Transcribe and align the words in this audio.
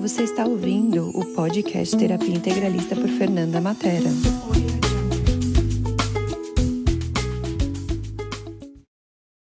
você 0.00 0.22
está 0.22 0.46
ouvindo 0.46 1.10
o 1.10 1.34
podcast 1.34 1.94
Terapia 1.94 2.34
Integralista 2.34 2.96
por 2.96 3.06
Fernanda 3.06 3.60
Matera. 3.60 4.08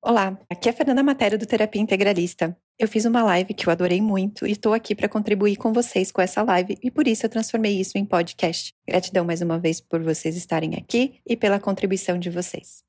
Olá, 0.02 0.40
aqui 0.50 0.70
é 0.70 0.72
a 0.72 0.74
Fernanda 0.74 1.04
Matera 1.04 1.38
do 1.38 1.46
Terapia 1.46 1.82
Integralista. 1.82 2.58
Eu 2.80 2.88
fiz 2.88 3.04
uma 3.04 3.22
live 3.22 3.54
que 3.54 3.68
eu 3.68 3.72
adorei 3.72 4.00
muito 4.00 4.48
e 4.48 4.54
estou 4.54 4.74
aqui 4.74 4.96
para 4.96 5.10
contribuir 5.10 5.58
com 5.58 5.74
vocês 5.74 6.10
com 6.10 6.22
essa 6.22 6.42
live 6.42 6.78
e 6.82 6.90
por 6.90 7.06
isso 7.06 7.26
eu 7.26 7.30
transformei 7.30 7.78
isso 7.78 7.98
em 7.98 8.06
podcast. 8.06 8.74
Gratidão 8.88 9.26
mais 9.26 9.42
uma 9.42 9.60
vez 9.60 9.82
por 9.82 10.02
vocês 10.02 10.38
estarem 10.38 10.76
aqui 10.76 11.20
e 11.28 11.36
pela 11.36 11.60
contribuição 11.60 12.18
de 12.18 12.30
vocês. 12.30 12.82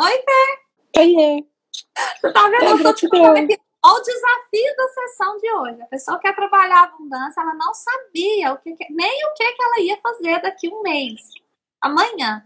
Oi, 0.00 0.10
Fê! 0.10 1.00
Oiê! 1.00 1.44
Você 2.18 2.32
tá 2.32 2.48
vendo? 2.48 2.64
Eu 2.64 2.82
tô 2.82 2.94
te 2.94 3.06
o 3.82 4.00
desafio 4.00 4.76
da 4.76 4.88
sessão 4.88 5.36
de 5.38 5.52
hoje. 5.52 5.82
A 5.82 5.86
pessoa 5.86 6.18
quer 6.18 6.34
trabalhar 6.34 6.84
abundância, 6.84 7.40
ela 7.40 7.54
não 7.54 7.72
sabia 7.72 8.52
o 8.52 8.58
que, 8.58 8.76
nem 8.90 9.26
o 9.26 9.34
que, 9.34 9.52
que 9.52 9.62
ela 9.62 9.80
ia 9.80 10.00
fazer 10.00 10.40
daqui 10.42 10.68
um 10.68 10.82
mês, 10.82 11.20
amanhã. 11.80 12.44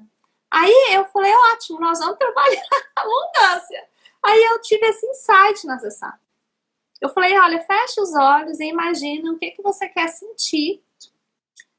Aí 0.50 0.92
eu 0.92 1.04
falei, 1.06 1.32
ótimo, 1.52 1.80
nós 1.80 1.98
vamos 1.98 2.16
trabalhar 2.16 2.62
abundância. 2.94 3.84
Aí 4.22 4.42
eu 4.44 4.60
tive 4.62 4.86
esse 4.86 5.06
insight 5.06 5.66
na 5.66 5.78
sessão. 5.78 6.12
Eu 7.00 7.08
falei, 7.08 7.36
olha, 7.38 7.60
feche 7.60 8.00
os 8.00 8.14
olhos 8.14 8.60
e 8.60 8.66
imagine 8.66 9.28
o 9.28 9.38
que, 9.38 9.50
que 9.50 9.62
você 9.62 9.88
quer 9.88 10.08
sentir 10.08 10.82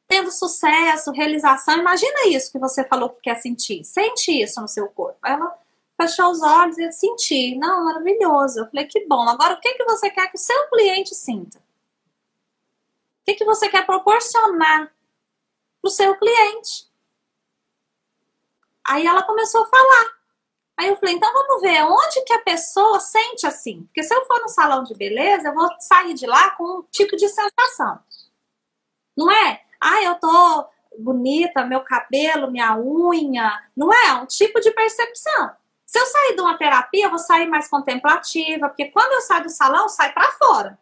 tendo 0.07 0.31
sucesso, 0.31 1.11
realização. 1.11 1.79
Imagina 1.79 2.27
isso 2.27 2.51
que 2.51 2.59
você 2.59 2.83
falou 2.83 3.09
que 3.09 3.21
quer 3.21 3.35
sentir. 3.35 3.83
Sente 3.83 4.31
isso 4.31 4.61
no 4.61 4.67
seu 4.67 4.87
corpo. 4.87 5.17
Ela 5.25 5.57
fechou 5.99 6.31
os 6.31 6.41
olhos 6.41 6.77
e 6.77 6.91
sentir. 6.91 7.57
Não, 7.57 7.85
maravilhoso. 7.85 8.59
Eu 8.59 8.67
falei, 8.67 8.85
que 8.85 9.05
bom. 9.05 9.27
Agora, 9.27 9.55
o 9.55 9.59
que, 9.59 9.73
que 9.73 9.85
você 9.85 10.09
quer 10.09 10.29
que 10.29 10.37
o 10.37 10.39
seu 10.39 10.69
cliente 10.69 11.15
sinta? 11.15 11.57
O 11.57 13.25
que, 13.25 13.35
que 13.35 13.45
você 13.45 13.69
quer 13.69 13.85
proporcionar 13.85 14.93
para 15.81 15.87
o 15.87 15.89
seu 15.89 16.15
cliente? 16.15 16.87
Aí 18.87 19.05
ela 19.05 19.23
começou 19.23 19.63
a 19.63 19.67
falar. 19.67 20.15
Aí 20.77 20.89
eu 20.89 20.97
falei, 20.97 21.15
então 21.15 21.31
vamos 21.31 21.61
ver 21.61 21.83
onde 21.83 22.21
que 22.23 22.33
a 22.33 22.41
pessoa 22.41 22.99
sente 22.99 23.47
assim. 23.47 23.83
Porque 23.83 24.03
se 24.03 24.13
eu 24.13 24.25
for 24.25 24.41
no 24.41 24.49
salão 24.49 24.83
de 24.83 24.93
beleza, 24.93 25.47
eu 25.47 25.55
vou 25.55 25.69
sair 25.79 26.13
de 26.13 26.27
lá 26.27 26.51
com 26.51 26.79
um 26.79 26.83
tipo 26.91 27.15
de 27.15 27.27
sensação. 27.29 27.99
Não 29.17 29.31
é? 29.31 29.63
Ah, 29.79 30.03
eu 30.03 30.15
tô 30.15 30.67
bonita, 30.99 31.65
meu 31.65 31.81
cabelo, 31.81 32.51
minha 32.51 32.77
unha. 32.77 33.63
Não 33.75 33.91
é? 33.91 34.07
É 34.09 34.13
um 34.13 34.25
tipo 34.25 34.59
de 34.59 34.69
percepção. 34.71 35.55
Se 35.95 35.99
eu 36.01 36.05
sair 36.07 36.35
de 36.35 36.41
uma 36.41 36.57
terapia, 36.57 37.05
eu 37.05 37.09
vou 37.09 37.17
sair 37.17 37.47
mais 37.47 37.69
contemplativa, 37.69 38.67
porque 38.67 38.91
quando 38.91 39.13
eu 39.13 39.21
saio 39.21 39.43
do 39.43 39.49
salão, 39.49 39.83
eu 39.83 39.89
saio 39.89 40.13
para 40.13 40.29
fora. 40.33 40.77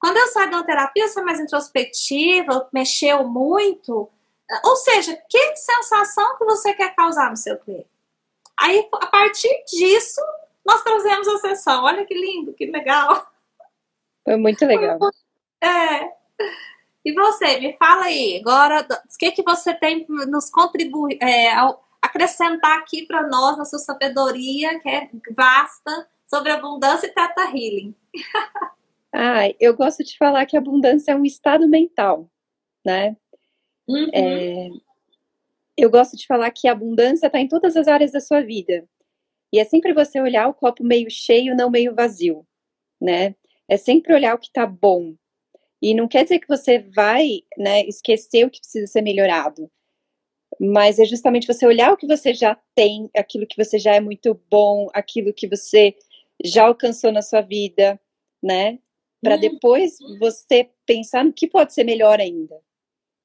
Quando 0.00 0.16
eu 0.16 0.26
saio 0.26 0.50
de 0.50 0.56
uma 0.56 0.66
terapia, 0.66 1.04
eu 1.04 1.08
saio 1.08 1.24
mais 1.24 1.38
introspectiva, 1.38 2.68
mexeu 2.72 3.22
muito. 3.22 4.10
Ou 4.64 4.74
seja, 4.74 5.16
que 5.28 5.54
sensação 5.54 6.38
que 6.38 6.44
você 6.44 6.74
quer 6.74 6.92
causar 6.96 7.30
no 7.30 7.36
seu 7.36 7.56
cliente? 7.56 7.86
Aí, 8.58 8.88
a 8.94 9.06
partir 9.06 9.62
disso, 9.70 10.20
nós 10.64 10.82
trazemos 10.82 11.28
a 11.28 11.38
sessão. 11.38 11.84
Olha 11.84 12.04
que 12.04 12.14
lindo, 12.14 12.52
que 12.52 12.66
legal. 12.66 13.30
Foi 14.24 14.34
muito 14.34 14.66
legal. 14.66 14.98
É. 15.62 16.12
E 17.04 17.14
você, 17.14 17.60
me 17.60 17.76
fala 17.76 18.06
aí, 18.06 18.40
agora, 18.40 18.84
o 18.90 19.18
que, 19.18 19.30
que 19.30 19.42
você 19.44 19.72
tem 19.72 20.04
nos 20.08 20.50
contribuir, 20.50 21.16
é, 21.22 21.54
acrescentar 22.06 22.78
aqui 22.78 23.06
para 23.06 23.26
nós, 23.28 23.56
na 23.56 23.64
sua 23.64 23.78
sabedoria, 23.78 24.78
que 24.80 24.88
é 24.88 25.10
vasta, 25.36 26.08
sobre 26.24 26.50
abundância 26.50 27.06
e 27.06 27.10
teta 27.10 27.42
healing. 27.44 27.94
ah, 29.12 29.48
eu 29.60 29.76
gosto 29.76 30.02
de 30.02 30.16
falar 30.16 30.46
que 30.46 30.56
abundância 30.56 31.12
é 31.12 31.16
um 31.16 31.24
estado 31.24 31.68
mental, 31.68 32.28
né? 32.84 33.16
Uhum. 33.88 34.08
É, 34.12 34.68
eu 35.76 35.90
gosto 35.90 36.16
de 36.16 36.26
falar 36.26 36.50
que 36.50 36.66
a 36.66 36.72
abundância 36.72 37.26
está 37.26 37.38
em 37.38 37.48
todas 37.48 37.76
as 37.76 37.86
áreas 37.86 38.12
da 38.12 38.20
sua 38.20 38.40
vida. 38.40 38.88
E 39.52 39.60
é 39.60 39.64
sempre 39.64 39.92
você 39.92 40.20
olhar 40.20 40.48
o 40.48 40.54
copo 40.54 40.82
meio 40.82 41.10
cheio, 41.10 41.54
não 41.54 41.70
meio 41.70 41.94
vazio, 41.94 42.46
né? 43.00 43.34
É 43.68 43.76
sempre 43.76 44.12
olhar 44.14 44.34
o 44.34 44.38
que 44.38 44.48
está 44.48 44.66
bom. 44.66 45.14
E 45.80 45.94
não 45.94 46.08
quer 46.08 46.24
dizer 46.24 46.40
que 46.40 46.48
você 46.48 46.78
vai, 46.78 47.42
né, 47.56 47.82
esquecer 47.86 48.44
o 48.44 48.50
que 48.50 48.60
precisa 48.60 48.86
ser 48.86 49.02
melhorado 49.02 49.70
mas 50.60 50.98
é 50.98 51.04
justamente 51.04 51.46
você 51.46 51.66
olhar 51.66 51.92
o 51.92 51.96
que 51.96 52.06
você 52.06 52.32
já 52.32 52.58
tem, 52.74 53.10
aquilo 53.16 53.46
que 53.46 53.56
você 53.56 53.78
já 53.78 53.94
é 53.94 54.00
muito 54.00 54.38
bom, 54.50 54.88
aquilo 54.94 55.32
que 55.32 55.46
você 55.46 55.94
já 56.42 56.66
alcançou 56.66 57.12
na 57.12 57.22
sua 57.22 57.40
vida, 57.40 58.00
né? 58.42 58.78
Para 59.22 59.34
uhum. 59.34 59.40
depois 59.40 59.98
você 60.18 60.70
pensar 60.84 61.24
no 61.24 61.32
que 61.32 61.46
pode 61.46 61.74
ser 61.74 61.84
melhor 61.84 62.20
ainda. 62.20 62.60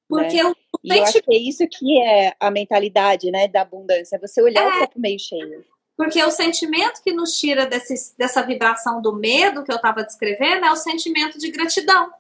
Porque 0.10 0.44
né? 0.44 0.50
eu, 0.50 0.56
e 0.84 0.98
eu 0.98 1.04
acho 1.04 1.22
que 1.22 1.34
é 1.34 1.38
isso 1.38 1.66
que 1.68 2.02
é 2.02 2.36
a 2.40 2.52
mentalidade, 2.52 3.32
né, 3.32 3.48
da 3.48 3.62
abundância, 3.62 4.16
é 4.16 4.20
você 4.20 4.42
olhar 4.42 4.64
é. 4.64 4.68
o 4.68 4.80
copo 4.80 5.00
meio 5.00 5.20
cheio. 5.20 5.66
Porque 5.96 6.22
o 6.24 6.32
sentimento 6.32 7.02
que 7.04 7.14
nos 7.14 7.38
tira 7.38 7.66
desse, 7.66 8.18
dessa 8.18 8.42
vibração 8.42 9.02
do 9.02 9.14
medo 9.14 9.64
que 9.64 9.72
eu 9.72 9.76
estava 9.76 10.04
descrevendo 10.04 10.66
é 10.66 10.72
o 10.72 10.76
sentimento 10.76 11.38
de 11.38 11.52
gratidão. 11.52 12.12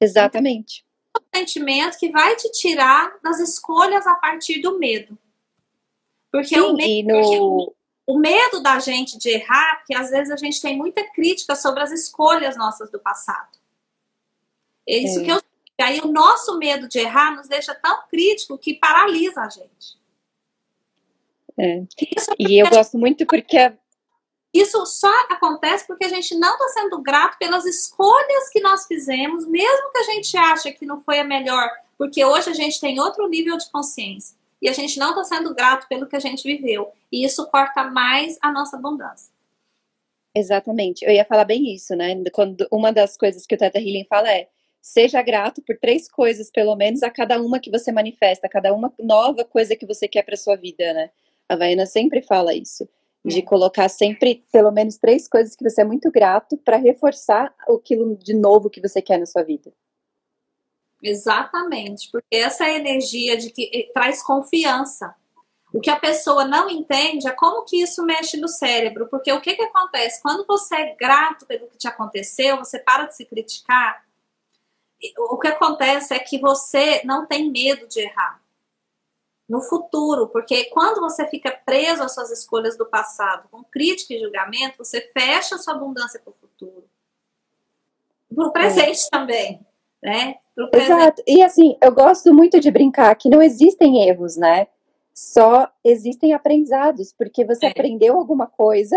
Exatamente 0.00 0.85
sentimento 1.34 1.98
que 1.98 2.10
vai 2.10 2.36
te 2.36 2.50
tirar 2.52 3.18
das 3.22 3.38
escolhas 3.40 4.06
a 4.06 4.14
partir 4.14 4.60
do 4.60 4.78
medo. 4.78 5.18
Porque, 6.30 6.54
Sim, 6.54 6.60
o, 6.60 6.74
medo, 6.74 7.08
no... 7.08 7.74
o, 8.06 8.18
medo 8.18 8.60
da 8.60 8.78
gente 8.78 9.18
de 9.18 9.30
errar, 9.30 9.76
porque 9.78 9.94
às 9.94 10.10
vezes 10.10 10.30
a 10.30 10.36
gente 10.36 10.60
tem 10.60 10.76
muita 10.76 11.02
crítica 11.12 11.54
sobre 11.54 11.82
as 11.82 11.90
escolhas 11.92 12.56
nossas 12.56 12.90
do 12.90 12.98
passado. 12.98 13.58
É 14.88 14.96
isso 14.98 15.20
é. 15.20 15.24
que 15.24 15.30
eu. 15.30 15.42
E 15.78 15.82
aí 15.82 16.00
o 16.00 16.06
nosso 16.06 16.58
medo 16.58 16.88
de 16.88 16.98
errar 16.98 17.36
nos 17.36 17.48
deixa 17.48 17.74
tão 17.74 18.06
crítico 18.08 18.56
que 18.56 18.74
paralisa 18.74 19.42
a 19.42 19.48
gente. 19.48 19.96
É. 21.58 21.84
E 22.38 22.58
eu 22.62 22.68
gosto 22.68 22.98
muito 22.98 23.26
porque 23.26 23.72
isso 24.60 24.84
só 24.86 25.12
acontece 25.28 25.86
porque 25.86 26.04
a 26.04 26.08
gente 26.08 26.34
não 26.36 26.52
está 26.52 26.68
sendo 26.68 27.00
grato 27.02 27.36
pelas 27.38 27.64
escolhas 27.64 28.48
que 28.50 28.60
nós 28.60 28.86
fizemos, 28.86 29.46
mesmo 29.46 29.92
que 29.92 29.98
a 29.98 30.02
gente 30.04 30.36
ache 30.36 30.72
que 30.72 30.86
não 30.86 31.00
foi 31.00 31.18
a 31.18 31.24
melhor, 31.24 31.68
porque 31.98 32.24
hoje 32.24 32.50
a 32.50 32.54
gente 32.54 32.80
tem 32.80 33.00
outro 33.00 33.28
nível 33.28 33.56
de 33.56 33.68
consciência 33.70 34.36
e 34.60 34.68
a 34.68 34.72
gente 34.72 34.98
não 34.98 35.10
está 35.10 35.24
sendo 35.24 35.54
grato 35.54 35.88
pelo 35.88 36.06
que 36.06 36.16
a 36.16 36.20
gente 36.20 36.42
viveu. 36.42 36.92
E 37.10 37.24
isso 37.24 37.46
corta 37.46 37.84
mais 37.84 38.38
a 38.40 38.52
nossa 38.52 38.76
abundância. 38.76 39.30
Exatamente. 40.34 41.04
Eu 41.04 41.10
ia 41.10 41.24
falar 41.24 41.44
bem 41.44 41.74
isso, 41.74 41.94
né? 41.96 42.14
Quando 42.32 42.66
uma 42.70 42.92
das 42.92 43.16
coisas 43.16 43.46
que 43.46 43.54
o 43.54 43.58
Teta 43.58 43.78
Healing 43.78 44.06
fala 44.08 44.30
é 44.30 44.48
seja 44.80 45.20
grato 45.22 45.60
por 45.62 45.76
três 45.78 46.08
coisas, 46.08 46.50
pelo 46.50 46.76
menos, 46.76 47.02
a 47.02 47.10
cada 47.10 47.40
uma 47.40 47.58
que 47.58 47.70
você 47.70 47.90
manifesta, 47.90 48.46
a 48.46 48.50
cada 48.50 48.72
uma 48.72 48.92
nova 48.98 49.44
coisa 49.44 49.74
que 49.74 49.86
você 49.86 50.06
quer 50.06 50.22
para 50.22 50.36
sua 50.36 50.56
vida, 50.56 50.92
né? 50.92 51.10
A 51.48 51.56
Vaiana 51.56 51.86
sempre 51.86 52.22
fala 52.22 52.54
isso 52.54 52.88
de 53.26 53.42
colocar 53.42 53.88
sempre 53.88 54.44
pelo 54.52 54.70
menos 54.70 54.96
três 54.98 55.26
coisas 55.26 55.56
que 55.56 55.68
você 55.68 55.80
é 55.80 55.84
muito 55.84 56.10
grato 56.12 56.56
para 56.58 56.76
reforçar 56.76 57.52
aquilo 57.68 58.16
de 58.16 58.32
novo 58.32 58.70
que 58.70 58.80
você 58.80 59.02
quer 59.02 59.18
na 59.18 59.26
sua 59.26 59.42
vida. 59.42 59.72
Exatamente, 61.02 62.08
porque 62.10 62.36
essa 62.36 62.64
é 62.64 62.76
energia 62.76 63.36
de 63.36 63.50
que 63.50 63.70
eh, 63.74 63.90
traz 63.92 64.22
confiança. 64.22 65.14
O 65.74 65.80
que 65.80 65.90
a 65.90 65.98
pessoa 65.98 66.44
não 66.44 66.70
entende 66.70 67.28
é 67.28 67.32
como 67.32 67.64
que 67.64 67.82
isso 67.82 68.02
mexe 68.04 68.36
no 68.36 68.48
cérebro, 68.48 69.08
porque 69.10 69.30
o 69.32 69.40
que, 69.40 69.54
que 69.54 69.62
acontece? 69.62 70.22
Quando 70.22 70.46
você 70.46 70.76
é 70.76 70.94
grato 70.94 71.44
pelo 71.46 71.66
que 71.66 71.76
te 71.76 71.88
aconteceu, 71.88 72.56
você 72.56 72.78
para 72.78 73.04
de 73.04 73.16
se 73.16 73.24
criticar, 73.26 74.06
o 75.30 75.36
que 75.36 75.48
acontece 75.48 76.14
é 76.14 76.18
que 76.18 76.38
você 76.38 77.02
não 77.04 77.26
tem 77.26 77.50
medo 77.50 77.86
de 77.86 78.00
errar 78.00 78.40
no 79.48 79.62
futuro, 79.62 80.28
porque 80.28 80.64
quando 80.66 81.00
você 81.00 81.26
fica 81.28 81.52
preso 81.64 82.02
às 82.02 82.14
suas 82.14 82.30
escolhas 82.30 82.76
do 82.76 82.84
passado, 82.84 83.48
com 83.50 83.62
crítica 83.62 84.14
e 84.14 84.20
julgamento, 84.20 84.78
você 84.78 85.00
fecha 85.12 85.54
a 85.54 85.58
sua 85.58 85.74
abundância 85.74 86.20
para 86.20 86.32
o 86.32 86.36
futuro. 86.40 86.84
Para 88.34 88.46
o 88.46 88.52
presente 88.52 89.06
é. 89.06 89.08
também, 89.10 89.66
né? 90.02 90.36
Exato. 90.72 91.22
E 91.26 91.42
assim, 91.42 91.76
eu 91.80 91.92
gosto 91.92 92.34
muito 92.34 92.58
de 92.58 92.70
brincar 92.70 93.14
que 93.14 93.28
não 93.28 93.40
existem 93.40 94.08
erros, 94.08 94.36
né? 94.36 94.66
Só 95.14 95.70
existem 95.84 96.32
aprendizados, 96.32 97.12
porque 97.12 97.44
você 97.44 97.66
é. 97.66 97.70
aprendeu 97.70 98.16
alguma 98.16 98.46
coisa 98.46 98.96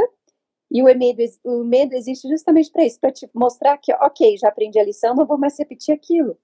e 0.72 0.82
o 0.82 0.86
medo, 0.86 1.24
o 1.44 1.64
medo 1.64 1.94
existe 1.94 2.28
justamente 2.28 2.72
para 2.72 2.86
isso, 2.86 3.00
para 3.00 3.12
te 3.12 3.30
mostrar 3.34 3.78
que, 3.78 3.94
ok, 3.94 4.38
já 4.38 4.50
aprendi 4.50 4.80
a 4.80 4.84
lição, 4.84 5.16
não 5.16 5.26
vou 5.26 5.38
mais 5.38 5.58
repetir 5.58 5.94
aquilo. 5.94 6.38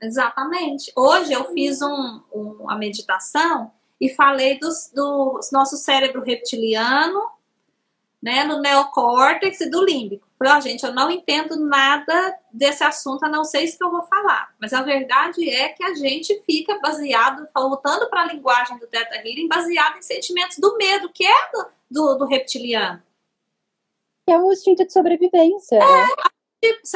Exatamente. 0.00 0.92
Hoje 0.94 1.32
eu 1.32 1.52
fiz 1.52 1.80
um, 1.82 2.20
um, 2.32 2.56
uma 2.60 2.76
meditação 2.76 3.70
e 4.00 4.08
falei 4.10 4.58
dos, 4.58 4.90
do 4.94 5.40
nosso 5.52 5.76
cérebro 5.76 6.22
reptiliano, 6.22 7.30
né, 8.22 8.44
no 8.44 8.60
neocórtex 8.60 9.60
e 9.60 9.70
do 9.70 9.84
límbico. 9.84 10.26
Falei, 10.38 10.54
oh, 10.54 10.60
gente, 10.60 10.84
eu 10.84 10.92
não 10.92 11.10
entendo 11.10 11.56
nada 11.56 12.38
desse 12.52 12.84
assunto, 12.84 13.24
a 13.24 13.28
não 13.28 13.44
ser 13.44 13.62
isso 13.62 13.78
que 13.78 13.84
eu 13.84 13.90
vou 13.90 14.02
falar. 14.02 14.54
Mas 14.60 14.72
a 14.72 14.82
verdade 14.82 15.48
é 15.48 15.70
que 15.70 15.82
a 15.82 15.94
gente 15.94 16.42
fica 16.44 16.78
baseado, 16.80 17.48
voltando 17.54 18.08
para 18.10 18.22
a 18.22 18.32
linguagem 18.32 18.78
do 18.78 18.86
Theta 18.86 19.16
Healing, 19.16 19.48
baseado 19.48 19.96
em 19.96 20.02
sentimentos 20.02 20.58
do 20.58 20.76
medo, 20.76 21.10
que 21.10 21.26
é 21.26 21.50
do, 21.52 21.66
do, 21.90 22.14
do 22.18 22.26
reptiliano. 22.26 23.02
É 24.28 24.36
o 24.36 24.52
instinto 24.52 24.84
de 24.84 24.92
sobrevivência. 24.92 25.76
É, 25.76 25.78
né? 25.78 26.08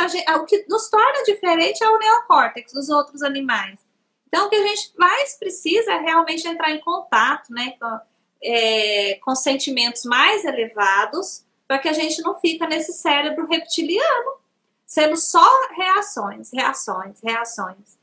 Gente, 0.08 0.30
o 0.32 0.44
que 0.44 0.64
nos 0.68 0.88
torna 0.88 1.22
diferente 1.24 1.82
é 1.82 1.88
o 1.88 1.98
neocórtex 1.98 2.72
dos 2.72 2.88
outros 2.88 3.22
animais. 3.22 3.78
Então, 4.26 4.46
o 4.46 4.50
que 4.50 4.56
a 4.56 4.66
gente 4.66 4.92
mais 4.96 5.36
precisa 5.36 5.92
é 5.92 5.98
realmente 5.98 6.46
entrar 6.46 6.70
em 6.70 6.80
contato 6.80 7.52
né, 7.52 7.74
com, 7.80 8.00
é, 8.42 9.14
com 9.24 9.34
sentimentos 9.34 10.04
mais 10.04 10.44
elevados, 10.44 11.44
para 11.66 11.78
que 11.78 11.88
a 11.88 11.92
gente 11.92 12.22
não 12.22 12.38
fica 12.38 12.66
nesse 12.66 12.92
cérebro 12.92 13.46
reptiliano, 13.46 14.38
sendo 14.86 15.16
só 15.16 15.44
reações, 15.76 16.52
reações, 16.52 17.20
reações. 17.22 17.98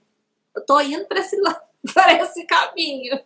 Eu 0.56 0.65
tô 0.65 0.80
indo 0.81 1.06
para 1.06 1.19
esse, 1.19 1.38
esse 2.21 2.45
caminho. 2.45 3.19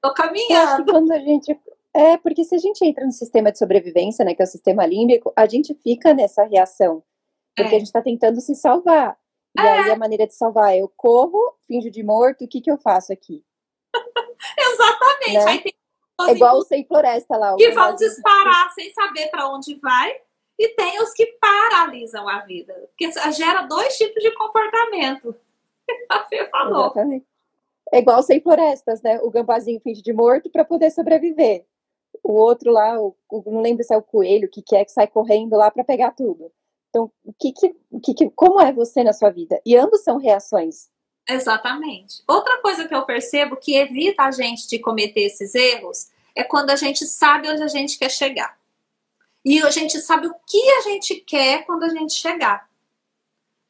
Tô 0.00 0.12
caminhando. 0.14 0.92
quando 0.92 1.12
a 1.12 1.18
gente 1.18 1.58
é, 1.94 2.16
porque 2.16 2.42
se 2.44 2.54
a 2.54 2.58
gente 2.58 2.82
entra 2.84 3.04
no 3.04 3.12
sistema 3.12 3.52
de 3.52 3.58
sobrevivência, 3.58 4.24
né, 4.24 4.34
que 4.34 4.40
é 4.40 4.44
o 4.44 4.48
sistema 4.48 4.86
límbico, 4.86 5.32
a 5.36 5.46
gente 5.46 5.74
fica 5.74 6.14
nessa 6.14 6.42
reação. 6.44 7.02
Porque 7.54 7.74
é. 7.74 7.76
a 7.76 7.78
gente 7.78 7.88
está 7.88 8.00
tentando 8.00 8.40
se 8.40 8.54
salvar. 8.54 9.18
E 9.58 9.60
é. 9.60 9.80
aí 9.80 9.90
a 9.90 9.96
maneira 9.96 10.26
de 10.26 10.34
salvar 10.34 10.72
é 10.72 10.78
eu 10.78 10.88
corro, 10.96 11.54
finjo 11.66 11.90
de 11.90 12.02
morto, 12.02 12.44
o 12.44 12.48
que, 12.48 12.62
que 12.62 12.70
eu 12.70 12.78
faço 12.78 13.12
aqui? 13.12 13.44
Exatamente. 14.58 15.44
Né? 15.44 15.50
Aí 15.50 15.60
tem 15.60 15.74
é 16.28 16.32
igual 16.32 16.58
o 16.58 16.62
sem 16.62 16.86
floresta 16.86 17.36
lá. 17.36 17.54
Que 17.56 17.70
vão 17.70 17.94
disparar 17.94 18.72
sem 18.72 18.90
saber 18.92 19.28
para 19.28 19.48
onde 19.48 19.74
vai. 19.74 20.14
E 20.58 20.68
tem 20.68 21.02
os 21.02 21.12
que 21.12 21.26
paralisam 21.40 22.28
a 22.28 22.40
vida. 22.40 22.72
Porque 22.88 23.10
gera 23.32 23.62
dois 23.62 23.96
tipos 23.98 24.22
de 24.22 24.30
comportamento. 24.34 25.34
A 26.08 26.24
Fê 26.24 26.48
falou. 26.48 26.86
Exatamente. 26.86 27.26
É 27.92 27.98
igual 27.98 28.22
sem 28.22 28.40
florestas, 28.40 29.02
né? 29.02 29.20
O 29.22 29.30
gambazinho 29.30 29.80
finge 29.80 30.00
de 30.00 30.12
morto 30.12 30.48
para 30.48 30.64
poder 30.64 30.90
sobreviver 30.90 31.66
o 32.22 32.32
outro 32.32 32.70
lá, 32.70 33.00
o, 33.00 33.16
não 33.46 33.60
lembro 33.60 33.84
se 33.84 33.92
é 33.92 33.96
o 33.96 34.02
coelho, 34.02 34.46
o 34.46 34.50
que, 34.50 34.62
que 34.62 34.76
é, 34.76 34.84
que 34.84 34.92
sai 34.92 35.06
correndo 35.06 35.56
lá 35.56 35.70
para 35.70 35.84
pegar 35.84 36.12
tudo. 36.12 36.52
Então, 36.88 37.10
o 37.24 37.32
que, 37.32 37.52
que, 37.52 37.74
o 37.90 38.00
que, 38.00 38.14
que, 38.14 38.30
como 38.30 38.60
é 38.60 38.72
você 38.72 39.02
na 39.02 39.12
sua 39.12 39.30
vida? 39.30 39.60
E 39.64 39.76
ambos 39.76 40.02
são 40.02 40.18
reações. 40.18 40.90
Exatamente. 41.28 42.22
Outra 42.28 42.60
coisa 42.60 42.86
que 42.86 42.94
eu 42.94 43.04
percebo 43.06 43.56
que 43.56 43.74
evita 43.74 44.24
a 44.24 44.30
gente 44.30 44.68
de 44.68 44.78
cometer 44.78 45.22
esses 45.22 45.54
erros 45.54 46.10
é 46.34 46.44
quando 46.44 46.70
a 46.70 46.76
gente 46.76 47.06
sabe 47.06 47.48
onde 47.48 47.62
a 47.62 47.68
gente 47.68 47.98
quer 47.98 48.10
chegar. 48.10 48.58
E 49.44 49.62
a 49.62 49.70
gente 49.70 49.98
sabe 50.00 50.26
o 50.26 50.34
que 50.46 50.70
a 50.74 50.80
gente 50.82 51.16
quer 51.16 51.64
quando 51.64 51.84
a 51.84 51.88
gente 51.88 52.12
chegar. 52.14 52.68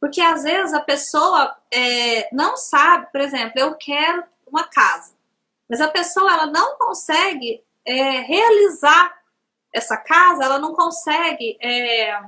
Porque 0.01 0.21
às 0.21 0.43
vezes 0.43 0.75
a 0.75 0.81
pessoa 0.81 1.57
é, 1.71 2.29
não 2.35 2.57
sabe, 2.57 3.11
por 3.13 3.21
exemplo, 3.21 3.53
eu 3.57 3.75
quero 3.75 4.25
uma 4.47 4.65
casa. 4.65 5.15
Mas 5.69 5.81
a 5.81 5.89
pessoa 5.89 6.31
ela 6.31 6.47
não 6.47 6.77
consegue 6.77 7.63
é, 7.85 8.21
realizar 8.21 9.23
essa 9.73 9.97
casa, 9.97 10.45
ela 10.45 10.59
não 10.59 10.75
consegue. 10.75 11.57
É, 11.61 12.21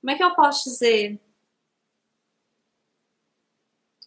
como 0.00 0.10
é 0.10 0.14
que 0.14 0.24
eu 0.24 0.34
posso 0.34 0.68
dizer? 0.70 1.20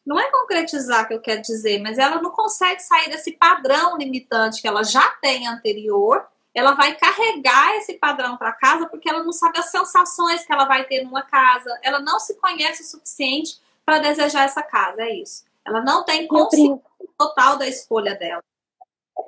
Não 0.06 0.20
é 0.20 0.32
concretizar 0.32 1.08
que 1.08 1.14
eu 1.14 1.22
quero 1.22 1.42
dizer, 1.42 1.80
mas 1.80 1.98
ela 1.98 2.22
não 2.22 2.32
consegue 2.32 2.82
sair 2.82 3.10
desse 3.10 3.34
padrão 3.34 3.98
limitante 3.98 4.62
que 4.62 4.68
ela 4.68 4.84
já 4.84 5.10
tem 5.22 5.48
anterior. 5.48 6.28
Ela 6.54 6.74
vai 6.74 6.96
carregar 6.96 7.76
esse 7.78 7.94
padrão 7.94 8.36
para 8.36 8.52
casa 8.52 8.88
porque 8.88 9.08
ela 9.08 9.24
não 9.24 9.32
sabe 9.32 9.60
as 9.60 9.72
sensações 9.72 10.44
que 10.44 10.52
ela 10.52 10.66
vai 10.66 10.84
ter 10.86 11.04
numa 11.04 11.22
casa. 11.22 11.80
Ela 11.82 12.00
não 12.00 12.20
se 12.20 12.34
conhece 12.36 12.82
o 12.82 12.86
suficiente 12.86 13.62
para 13.86 14.00
desejar 14.00 14.44
essa 14.44 14.62
casa. 14.62 15.04
É 15.04 15.14
isso. 15.14 15.46
Ela 15.64 15.82
não 15.82 16.04
tem 16.04 16.28
consciência 16.28 16.82
total 17.18 17.58
da 17.58 17.68
escolha 17.68 18.16
dela. 18.16 18.44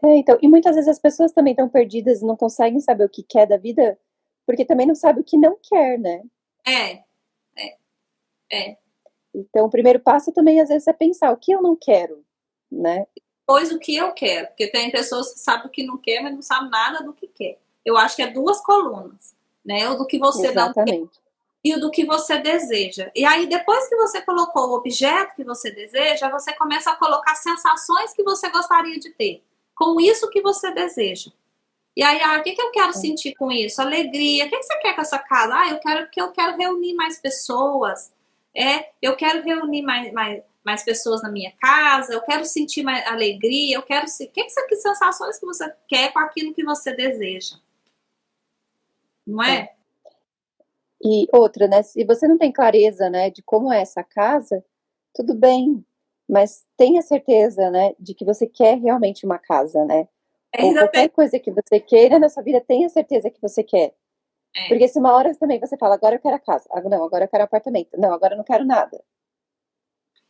É, 0.03 0.17
então, 0.17 0.37
e 0.41 0.47
muitas 0.47 0.75
vezes 0.75 0.89
as 0.89 0.99
pessoas 0.99 1.31
também 1.31 1.51
estão 1.51 1.69
perdidas 1.69 2.21
e 2.21 2.25
não 2.25 2.35
conseguem 2.35 2.79
saber 2.79 3.05
o 3.05 3.09
que 3.09 3.23
quer 3.23 3.45
da 3.45 3.57
vida, 3.57 3.97
porque 4.45 4.65
também 4.65 4.87
não 4.87 4.95
sabe 4.95 5.21
o 5.21 5.23
que 5.23 5.37
não 5.37 5.57
quer, 5.61 5.99
né? 5.99 6.23
É, 6.65 7.03
é, 7.57 7.77
é. 8.51 8.77
Então, 9.33 9.65
o 9.65 9.69
primeiro 9.69 9.99
passo 9.99 10.31
também, 10.31 10.59
às 10.59 10.69
vezes, 10.69 10.87
é 10.87 10.93
pensar 10.93 11.31
o 11.31 11.37
que 11.37 11.51
eu 11.51 11.61
não 11.61 11.75
quero, 11.75 12.23
né? 12.71 13.05
Pois 13.45 13.71
o 13.71 13.79
que 13.79 13.95
eu 13.95 14.13
quero, 14.13 14.47
porque 14.47 14.67
tem 14.67 14.89
pessoas 14.91 15.33
que 15.33 15.39
sabem 15.39 15.67
o 15.67 15.69
que 15.69 15.85
não 15.85 15.97
quer, 15.97 16.21
mas 16.21 16.33
não 16.33 16.41
sabem 16.41 16.69
nada 16.69 17.03
do 17.03 17.13
que 17.13 17.27
quer. 17.27 17.59
Eu 17.83 17.97
acho 17.97 18.15
que 18.15 18.21
é 18.21 18.31
duas 18.31 18.61
colunas, 18.61 19.35
né? 19.65 19.89
O 19.89 19.95
do 19.95 20.07
que 20.07 20.17
você 20.17 20.47
Exatamente. 20.47 20.99
não 20.99 21.07
quer 21.07 21.23
e 21.63 21.73
o 21.73 21.79
do 21.79 21.89
que 21.89 22.05
você 22.05 22.37
deseja. 22.39 23.09
E 23.15 23.23
aí, 23.23 23.47
depois 23.47 23.87
que 23.87 23.95
você 23.95 24.21
colocou 24.21 24.69
o 24.69 24.75
objeto 24.75 25.33
que 25.35 25.45
você 25.45 25.71
deseja, 25.71 26.29
você 26.29 26.51
começa 26.53 26.91
a 26.91 26.95
colocar 26.95 27.35
sensações 27.35 28.13
que 28.13 28.21
você 28.21 28.49
gostaria 28.49 28.99
de 28.99 29.11
ter 29.11 29.41
com 29.75 29.99
isso 29.99 30.29
que 30.29 30.41
você 30.41 30.71
deseja. 30.71 31.31
E 31.95 32.01
aí, 32.01 32.19
ah, 32.21 32.39
o 32.39 32.43
que, 32.43 32.53
que 32.53 32.61
eu 32.61 32.71
quero 32.71 32.89
é. 32.89 32.93
sentir 32.93 33.35
com 33.35 33.51
isso? 33.51 33.81
Alegria. 33.81 34.45
O 34.45 34.49
que, 34.49 34.57
que 34.57 34.63
você 34.63 34.77
quer 34.79 34.95
com 34.95 35.01
essa 35.01 35.19
casa? 35.19 35.53
Ah, 35.55 35.69
eu 35.69 35.79
quero 35.79 36.09
que 36.09 36.21
eu 36.21 36.31
quero 36.31 36.57
reunir 36.57 36.93
mais 36.95 37.19
pessoas. 37.19 38.11
É, 38.55 38.89
eu 39.01 39.15
quero 39.15 39.43
reunir 39.43 39.81
mais, 39.81 40.11
mais, 40.11 40.43
mais 40.63 40.83
pessoas 40.83 41.21
na 41.21 41.31
minha 41.31 41.51
casa, 41.59 42.13
eu 42.13 42.21
quero 42.21 42.45
sentir 42.45 42.83
mais 42.83 43.05
alegria, 43.07 43.75
eu 43.75 43.81
quero. 43.81 44.05
O 44.05 44.31
que, 44.31 44.43
que, 44.43 44.63
que 44.67 44.75
sensações 44.75 45.39
que 45.39 45.45
você 45.45 45.73
quer 45.87 46.13
com 46.13 46.19
aquilo 46.19 46.53
que 46.53 46.63
você 46.63 46.95
deseja? 46.95 47.57
Não 49.25 49.43
é? 49.43 49.55
é? 49.57 49.73
E 51.03 51.27
outra, 51.33 51.67
né? 51.67 51.83
Se 51.83 52.03
você 52.05 52.27
não 52.27 52.37
tem 52.37 52.51
clareza, 52.51 53.09
né, 53.09 53.29
de 53.29 53.41
como 53.41 53.73
é 53.73 53.81
essa 53.81 54.03
casa, 54.03 54.63
tudo 55.13 55.33
bem, 55.33 55.83
mas 56.29 56.63
tenha 56.77 57.01
certeza, 57.01 57.69
né, 57.69 57.93
de 57.99 58.13
que 58.13 58.25
você 58.25 58.47
quer 58.47 58.77
realmente 58.77 59.25
uma 59.25 59.37
casa, 59.37 59.83
né? 59.85 60.07
É, 60.53 60.63
Ou 60.63 60.73
qualquer 60.73 61.09
coisa 61.09 61.39
que 61.39 61.51
você 61.51 61.79
queira 61.79 62.19
na 62.19 62.29
sua 62.29 62.43
vida, 62.43 62.61
tenha 62.61 62.87
certeza 62.89 63.29
que 63.29 63.41
você 63.41 63.63
quer. 63.63 63.93
É. 64.55 64.67
Porque 64.67 64.87
se 64.87 64.99
uma 64.99 65.13
hora 65.13 65.35
também 65.35 65.59
você 65.59 65.75
fala, 65.77 65.95
agora 65.95 66.15
eu 66.15 66.19
quero 66.19 66.35
a 66.35 66.39
casa, 66.39 66.69
ah, 66.71 66.81
não, 66.81 67.03
agora 67.03 67.25
eu 67.25 67.29
quero 67.29 67.43
apartamento, 67.43 67.97
não, 67.97 68.13
agora 68.13 68.33
eu 68.33 68.37
não 68.37 68.43
quero 68.43 68.63
nada. 68.63 69.03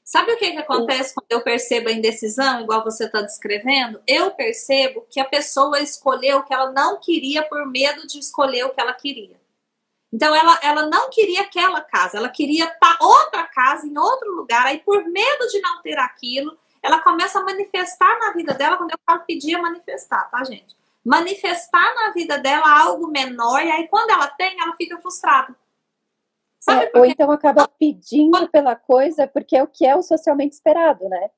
Sabe 0.04 0.34
o 0.34 0.38
que, 0.38 0.52
que 0.52 0.58
acontece 0.58 1.14
quando 1.14 1.32
eu 1.32 1.42
percebo 1.42 1.88
a 1.88 1.92
indecisão, 1.94 2.62
igual 2.62 2.84
você 2.84 3.06
está 3.06 3.22
descrevendo? 3.22 4.02
Eu 4.06 4.32
percebo 4.32 5.06
que 5.10 5.20
a 5.20 5.26
pessoa 5.26 5.80
escolheu 5.80 6.40
o 6.40 6.44
que 6.44 6.54
ela 6.54 6.72
não 6.72 7.00
queria 7.00 7.42
por 7.44 7.66
medo 7.66 8.06
de 8.06 8.20
escolher 8.20 8.66
o 8.66 8.70
que 8.70 8.82
ela 8.82 8.94
queria. 8.94 9.43
Então 10.14 10.36
ela, 10.36 10.60
ela 10.62 10.86
não 10.86 11.10
queria 11.10 11.42
aquela 11.42 11.82
casa, 11.82 12.18
ela 12.18 12.30
queria 12.30 12.72
outra 13.02 13.44
casa 13.46 13.88
em 13.88 13.98
outro 13.98 14.32
lugar. 14.36 14.68
Aí 14.68 14.78
por 14.80 15.04
medo 15.06 15.48
de 15.48 15.60
não 15.60 15.82
ter 15.82 15.98
aquilo, 15.98 16.56
ela 16.84 17.00
começa 17.00 17.40
a 17.40 17.44
manifestar 17.44 18.20
na 18.20 18.32
vida 18.32 18.54
dela, 18.54 18.78
quando 18.78 18.92
eu 18.92 19.00
falo 19.04 19.22
pedir, 19.26 19.58
manifestar, 19.58 20.30
tá, 20.30 20.44
gente? 20.44 20.78
Manifestar 21.04 21.96
na 21.96 22.12
vida 22.14 22.38
dela 22.38 22.80
algo 22.82 23.08
menor, 23.08 23.66
e 23.66 23.72
aí 23.72 23.88
quando 23.88 24.12
ela 24.12 24.28
tem, 24.28 24.56
ela 24.62 24.76
fica 24.76 25.02
frustrada. 25.02 25.56
É, 26.70 26.98
ou 26.98 27.06
então 27.06 27.30
acaba 27.32 27.68
pedindo 27.68 28.48
pela 28.50 28.76
coisa 28.76 29.28
porque 29.28 29.58
é 29.58 29.64
o 29.64 29.68
que 29.68 29.86
é 29.86 29.96
o 29.96 30.02
socialmente 30.02 30.54
esperado, 30.54 31.10
né? 31.10 31.30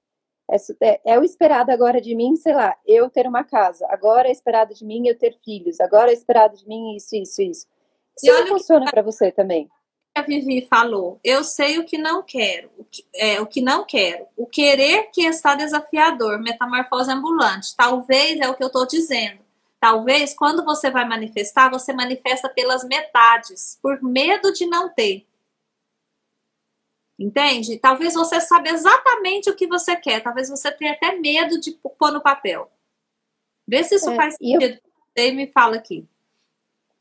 É, 0.52 0.58
é, 0.82 1.02
é, 1.14 1.20
o 1.20 1.24
esperado 1.24 1.72
agora 1.72 2.00
de 2.00 2.14
mim, 2.14 2.36
sei 2.36 2.54
lá, 2.54 2.78
eu 2.86 3.10
ter 3.10 3.26
uma 3.26 3.44
casa. 3.44 3.88
Agora 3.90 4.28
é 4.28 4.32
esperado 4.32 4.76
de 4.76 4.86
mim 4.86 5.08
eu 5.08 5.18
ter 5.18 5.40
filhos. 5.44 5.80
Agora 5.80 6.12
é 6.12 6.14
esperado 6.14 6.56
de 6.56 6.68
mim 6.68 6.96
isso, 6.96 7.16
isso, 7.16 7.42
isso. 7.42 7.68
Se 8.18 8.32
olha 8.32 8.48
funciona 8.48 8.90
para 8.90 9.02
você 9.02 9.32
também. 9.32 9.70
A 10.16 10.22
Vivi 10.22 10.66
falou, 10.70 11.20
eu 11.24 11.44
sei 11.44 11.78
o 11.78 11.84
que 11.84 11.98
não 11.98 12.24
quero, 12.24 12.72
o 12.78 12.86
que, 12.86 13.06
é, 13.14 13.42
o 13.42 13.46
que 13.46 13.60
não 13.60 13.84
quero. 13.84 14.26
O 14.38 14.46
querer 14.48 15.10
que 15.12 15.24
está 15.24 15.56
desafiador, 15.56 16.42
metamorfose 16.42 17.12
ambulante. 17.12 17.76
Talvez 17.76 18.40
é 18.40 18.48
o 18.48 18.56
que 18.56 18.64
eu 18.64 18.68
estou 18.68 18.88
dizendo. 18.88 19.44
Talvez 19.78 20.34
quando 20.34 20.64
você 20.64 20.90
vai 20.90 21.06
manifestar, 21.06 21.70
você 21.70 21.92
manifesta 21.92 22.48
pelas 22.48 22.86
metades, 22.86 23.78
por 23.82 24.02
medo 24.02 24.54
de 24.54 24.66
não 24.66 24.88
ter. 24.88 25.28
Entende? 27.20 27.78
Talvez 27.78 28.14
você 28.14 28.40
saiba 28.40 28.70
exatamente 28.70 29.50
o 29.50 29.56
que 29.56 29.68
você 29.68 29.96
quer. 29.96 30.22
Talvez 30.22 30.50
você 30.50 30.72
tenha 30.72 30.94
até 30.94 31.16
medo 31.16 31.60
de 31.60 31.72
pôr 31.72 32.12
no 32.12 32.22
papel. 32.22 32.72
Vê 33.68 33.84
se 33.84 33.96
isso 33.96 34.10
é, 34.12 34.16
faz 34.16 34.36
sentido. 34.36 34.80
Eu... 35.16 35.34
me 35.34 35.48
fala 35.48 35.76
aqui. 35.76 36.08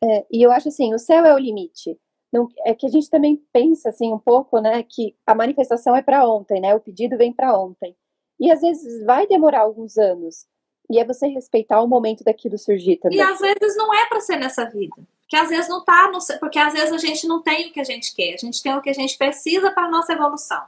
É, 0.03 0.27
e 0.31 0.43
eu 0.43 0.51
acho 0.51 0.69
assim, 0.69 0.95
o 0.95 0.99
céu 0.99 1.25
é 1.25 1.35
o 1.35 1.39
limite. 1.39 1.99
Não, 2.33 2.49
é 2.65 2.75
que 2.75 2.87
a 2.87 2.89
gente 2.89 3.09
também 3.09 3.41
pensa 3.53 3.91
assim 3.91 4.13
um 4.13 4.19
pouco, 4.19 4.61
né, 4.61 4.83
que 4.83 5.15
a 5.25 5.35
manifestação 5.35 5.95
é 5.95 6.03
para 6.03 6.29
ontem, 6.29 6.61
né? 6.61 6.75
O 6.75 6.81
pedido 6.81 7.17
vem 7.17 7.33
para 7.33 7.57
ontem. 7.57 7.97
E 8.41 8.51
às 8.51 8.61
vezes 8.61 9.05
vai 9.05 9.27
demorar 9.27 9.61
alguns 9.61 9.97
anos. 9.97 10.47
E 10.91 10.99
é 10.99 11.05
você 11.05 11.29
respeitar 11.29 11.81
o 11.81 11.87
momento 11.87 12.25
daquilo 12.25 12.59
surgir 12.59 12.97
também. 12.97 13.19
E 13.19 13.23
às 13.23 13.39
vezes 13.39 13.77
não 13.77 13.95
é 13.95 14.07
para 14.07 14.21
ser 14.21 14.37
nessa 14.37 14.65
vida. 14.65 14.97
Que 15.29 15.37
às 15.37 15.49
vezes 15.49 15.69
não 15.69 15.83
tá, 15.85 16.11
no, 16.11 16.19
porque 16.39 16.59
às 16.59 16.73
vezes 16.73 16.93
a 16.93 16.99
gente 16.99 17.27
não 17.27 17.41
tem 17.41 17.69
o 17.69 17.73
que 17.73 17.81
a 17.81 17.85
gente 17.85 18.15
quer, 18.15 18.35
a 18.35 18.37
gente 18.37 18.63
tem 18.63 18.75
o 18.75 18.83
que 18.83 18.91
a 18.91 18.95
gente 18.95 19.17
precisa 19.17 19.71
para 19.71 19.89
nossa 19.89 20.13
evolução. 20.13 20.63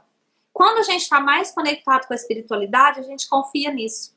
Quando 0.51 0.79
a 0.79 0.83
gente 0.83 1.01
está 1.01 1.19
mais 1.19 1.51
conectado 1.51 2.07
com 2.07 2.13
a 2.13 2.15
espiritualidade, 2.15 2.99
a 2.99 3.03
gente 3.03 3.29
confia 3.29 3.71
nisso. 3.71 4.16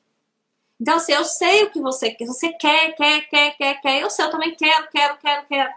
Então, 0.81 0.97
assim, 0.97 1.13
eu 1.13 1.25
sei 1.25 1.65
o 1.65 1.71
que 1.71 1.81
você 1.81 2.11
quer. 2.11 2.27
Você 2.27 2.53
quer, 2.55 2.95
quer, 2.95 3.29
quer, 3.29 3.57
quer, 3.57 3.81
quer. 3.81 4.01
Eu 4.01 4.09
sei, 4.09 4.25
eu 4.25 4.31
também 4.31 4.55
quero, 4.55 4.89
quero, 4.89 5.19
quero, 5.19 5.47
quero. 5.47 5.75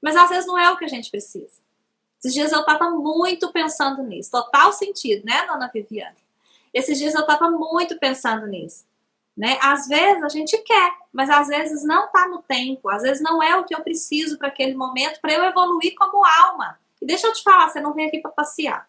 Mas 0.00 0.14
às 0.14 0.28
vezes 0.28 0.46
não 0.46 0.58
é 0.58 0.70
o 0.70 0.76
que 0.76 0.84
a 0.84 0.88
gente 0.88 1.10
precisa. 1.10 1.62
Esses 2.18 2.34
dias 2.34 2.52
eu 2.52 2.60
estava 2.60 2.90
muito 2.90 3.50
pensando 3.50 4.02
nisso. 4.02 4.30
Total 4.30 4.72
sentido, 4.72 5.24
né, 5.24 5.46
dona 5.46 5.70
Viviane? 5.72 6.16
Esses 6.72 6.98
dias 6.98 7.14
eu 7.14 7.22
estava 7.22 7.50
muito 7.50 7.98
pensando 7.98 8.46
nisso. 8.46 8.84
Né? 9.36 9.58
Às 9.62 9.88
vezes 9.88 10.22
a 10.22 10.28
gente 10.28 10.56
quer, 10.58 10.92
mas 11.10 11.30
às 11.30 11.48
vezes 11.48 11.82
não 11.84 12.04
está 12.04 12.28
no 12.28 12.42
tempo, 12.42 12.90
às 12.90 13.02
vezes 13.02 13.22
não 13.22 13.42
é 13.42 13.56
o 13.56 13.64
que 13.64 13.74
eu 13.74 13.80
preciso 13.80 14.36
para 14.36 14.48
aquele 14.48 14.74
momento 14.74 15.20
para 15.20 15.32
eu 15.32 15.44
evoluir 15.44 15.94
como 15.96 16.24
alma. 16.24 16.78
E 17.00 17.06
deixa 17.06 17.26
eu 17.26 17.32
te 17.32 17.42
falar, 17.42 17.70
você 17.70 17.80
não 17.80 17.94
vem 17.94 18.06
aqui 18.06 18.18
para 18.18 18.30
passear. 18.30 18.88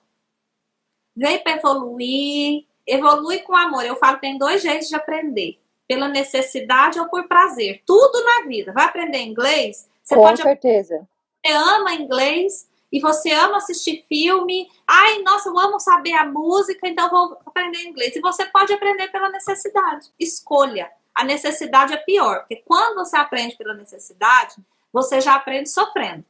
Vem 1.16 1.42
para 1.42 1.54
evoluir, 1.54 2.66
evolui 2.88 3.40
com 3.40 3.56
amor. 3.56 3.86
Eu 3.86 3.96
falo, 3.96 4.20
tem 4.20 4.38
dois 4.38 4.62
jeitos 4.62 4.90
de 4.90 4.96
aprender: 4.96 5.60
pela 5.88 6.08
necessidade 6.08 7.00
ou 7.00 7.08
por 7.08 7.28
prazer. 7.28 7.82
Tudo 7.86 8.24
na 8.24 8.48
vida. 8.48 8.72
Vai 8.72 8.86
aprender 8.86 9.20
inglês? 9.20 9.90
Você 10.02 10.16
com 10.16 10.22
pode 10.22 10.42
certeza. 10.42 11.08
Você 11.46 11.54
ama 11.54 11.94
inglês, 11.94 12.68
e 12.94 13.00
você 13.00 13.32
ama 13.32 13.58
assistir 13.58 14.06
filme, 14.08 14.70
ai, 14.88 15.24
nossa, 15.24 15.50
eu 15.50 15.58
amo 15.58 15.80
saber 15.80 16.14
a 16.14 16.28
música, 16.28 16.88
então 16.88 17.10
vou 17.10 17.40
aprender 17.44 17.82
inglês. 17.88 18.16
E 18.16 18.22
você 18.22 18.46
pode 18.46 18.72
aprender 18.72 19.08
pela 19.08 19.32
necessidade. 19.32 20.12
Escolha. 20.20 20.92
A 21.16 21.24
necessidade 21.24 21.92
é 21.92 21.98
pior, 21.98 22.42
porque 22.42 22.58
quando 22.58 22.96
você 22.98 23.18
aprende 23.18 23.56
pela 23.56 23.74
necessidade, 23.74 24.56
você 24.92 25.20
já 25.20 25.34
aprende 25.34 25.70
sofrendo. 25.70 26.24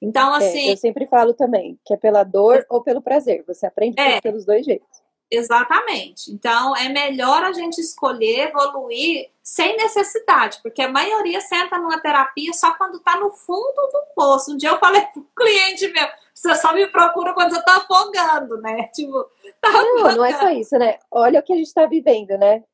Então, 0.00 0.32
assim. 0.32 0.70
É, 0.70 0.72
eu 0.72 0.76
sempre 0.78 1.06
falo 1.06 1.34
também 1.34 1.78
que 1.84 1.92
é 1.92 1.96
pela 1.98 2.24
dor 2.24 2.64
ou 2.70 2.82
pelo 2.82 3.02
prazer. 3.02 3.44
Você 3.46 3.66
aprende 3.66 4.00
é, 4.00 4.18
pelos 4.18 4.46
dois 4.46 4.64
jeitos. 4.64 4.89
Exatamente. 5.30 6.32
Então, 6.32 6.76
é 6.76 6.88
melhor 6.88 7.44
a 7.44 7.52
gente 7.52 7.80
escolher 7.80 8.48
evoluir 8.48 9.30
sem 9.42 9.76
necessidade, 9.76 10.58
porque 10.62 10.82
a 10.82 10.88
maioria 10.88 11.40
senta 11.40 11.78
numa 11.78 12.00
terapia 12.00 12.52
só 12.52 12.74
quando 12.74 12.96
está 12.96 13.18
no 13.18 13.30
fundo 13.30 13.74
do 13.92 14.14
poço. 14.14 14.52
Um 14.52 14.56
dia 14.56 14.70
eu 14.70 14.78
falei 14.78 15.02
para 15.02 15.20
um 15.20 15.26
cliente 15.36 15.88
meu, 15.88 16.06
você 16.34 16.54
só 16.56 16.72
me 16.72 16.86
procura 16.86 17.32
quando 17.34 17.50
você 17.50 17.58
está 17.58 17.76
afogando, 17.76 18.60
né? 18.60 18.88
Tipo, 18.94 19.24
tá 19.60 19.70
não, 19.70 19.80
afogando. 19.80 20.16
não 20.16 20.24
é 20.24 20.38
só 20.38 20.50
isso, 20.50 20.78
né? 20.78 20.98
Olha 21.10 21.40
o 21.40 21.42
que 21.42 21.52
a 21.52 21.56
gente 21.56 21.66
está 21.66 21.86
vivendo, 21.86 22.36
né? 22.38 22.64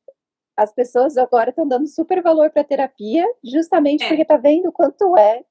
As 0.55 0.73
pessoas 0.73 1.17
agora 1.17 1.51
estão 1.51 1.67
dando 1.67 1.87
super 1.87 2.21
valor 2.21 2.49
para 2.49 2.63
terapia, 2.63 3.25
justamente 3.43 4.03
é. 4.03 4.07
porque 4.07 4.25
tá 4.25 4.37
vendo 4.37 4.71
quanto 4.71 5.15
é, 5.15 5.43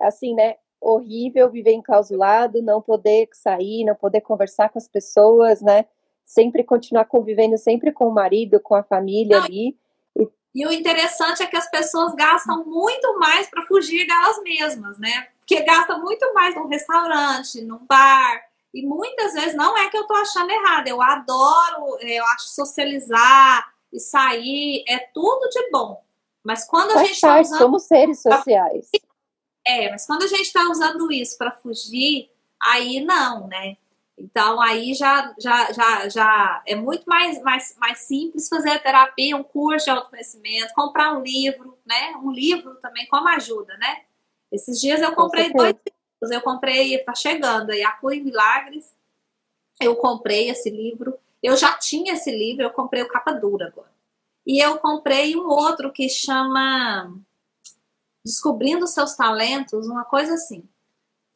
assim, 0.00 0.34
né? 0.34 0.56
Horrível 0.80 1.50
viver 1.50 1.72
enclausulado, 1.72 2.62
não 2.62 2.82
poder 2.82 3.28
sair, 3.32 3.84
não 3.84 3.94
poder 3.94 4.20
conversar 4.20 4.68
com 4.68 4.78
as 4.78 4.86
pessoas, 4.86 5.62
né? 5.62 5.86
Sempre 6.26 6.64
continuar 6.64 7.04
convivendo 7.04 7.56
sempre 7.56 7.92
com 7.92 8.08
o 8.08 8.12
marido, 8.12 8.58
com 8.58 8.74
a 8.74 8.82
família 8.82 9.40
ali. 9.40 9.78
E... 10.52 10.66
o 10.66 10.72
interessante 10.72 11.42
é 11.42 11.46
que 11.46 11.56
as 11.56 11.70
pessoas 11.70 12.14
gastam 12.14 12.64
muito 12.66 13.16
mais 13.18 13.48
para 13.48 13.62
fugir 13.62 14.06
delas 14.06 14.42
mesmas, 14.42 14.98
né? 14.98 15.28
Porque 15.38 15.62
gasta 15.62 15.96
muito 15.96 16.34
mais 16.34 16.56
num 16.56 16.66
restaurante, 16.66 17.62
num 17.62 17.86
bar. 17.86 18.42
E 18.74 18.84
muitas 18.84 19.34
vezes 19.34 19.54
não 19.54 19.78
é 19.78 19.88
que 19.88 19.96
eu 19.96 20.06
tô 20.06 20.14
achando 20.14 20.50
errado. 20.50 20.88
Eu 20.88 21.00
adoro, 21.00 21.96
eu 22.00 22.24
acho 22.26 22.48
socializar 22.48 23.72
e 23.92 24.00
sair, 24.00 24.84
é 24.88 24.98
tudo 25.14 25.48
de 25.48 25.70
bom. 25.70 26.02
Mas 26.42 26.64
quando 26.64 26.92
Faz 26.92 27.02
a 27.02 27.04
gente 27.06 27.20
tá 27.20 27.40
usando... 27.40 27.58
somos 27.58 27.82
seres 27.84 28.20
sociais. 28.20 28.90
É, 29.64 29.90
mas 29.90 30.06
quando 30.06 30.24
a 30.24 30.28
gente 30.28 30.42
está 30.42 30.68
usando 30.68 31.10
isso 31.12 31.38
para 31.38 31.50
fugir, 31.50 32.30
aí 32.60 33.00
não, 33.00 33.46
né? 33.46 33.76
Então 34.18 34.60
aí 34.60 34.94
já, 34.94 35.34
já, 35.38 35.72
já, 35.72 36.08
já 36.08 36.62
é 36.66 36.74
muito 36.74 37.04
mais, 37.04 37.40
mais, 37.42 37.76
mais 37.78 37.98
simples 38.00 38.48
fazer 38.48 38.70
a 38.70 38.78
terapia, 38.78 39.36
um 39.36 39.42
curso 39.42 39.84
de 39.84 39.90
autoconhecimento, 39.90 40.72
comprar 40.74 41.12
um 41.16 41.22
livro, 41.22 41.78
né? 41.84 42.14
Um 42.22 42.30
livro 42.30 42.76
também 42.76 43.06
como 43.08 43.28
ajuda, 43.28 43.76
né? 43.76 44.04
Esses 44.50 44.80
dias 44.80 45.02
eu 45.02 45.14
comprei 45.14 45.52
dois 45.52 45.74
livros, 45.74 46.30
eu 46.30 46.40
comprei, 46.40 46.98
tá 46.98 47.14
chegando 47.14 47.70
aí, 47.70 47.82
A 47.82 47.92
Cura 47.92 48.14
em 48.14 48.24
Milagres, 48.24 48.96
eu 49.80 49.94
comprei 49.96 50.48
esse 50.48 50.70
livro, 50.70 51.18
eu 51.42 51.56
já 51.56 51.74
tinha 51.74 52.14
esse 52.14 52.30
livro, 52.30 52.62
eu 52.62 52.70
comprei 52.70 53.02
o 53.02 53.08
capa 53.08 53.32
dura 53.32 53.66
agora. 53.66 53.94
E 54.46 54.64
eu 54.64 54.78
comprei 54.78 55.36
um 55.36 55.48
outro 55.48 55.92
que 55.92 56.08
chama 56.08 57.12
Descobrindo 58.24 58.86
Seus 58.86 59.14
Talentos, 59.14 59.88
uma 59.88 60.04
coisa 60.04 60.34
assim. 60.34 60.66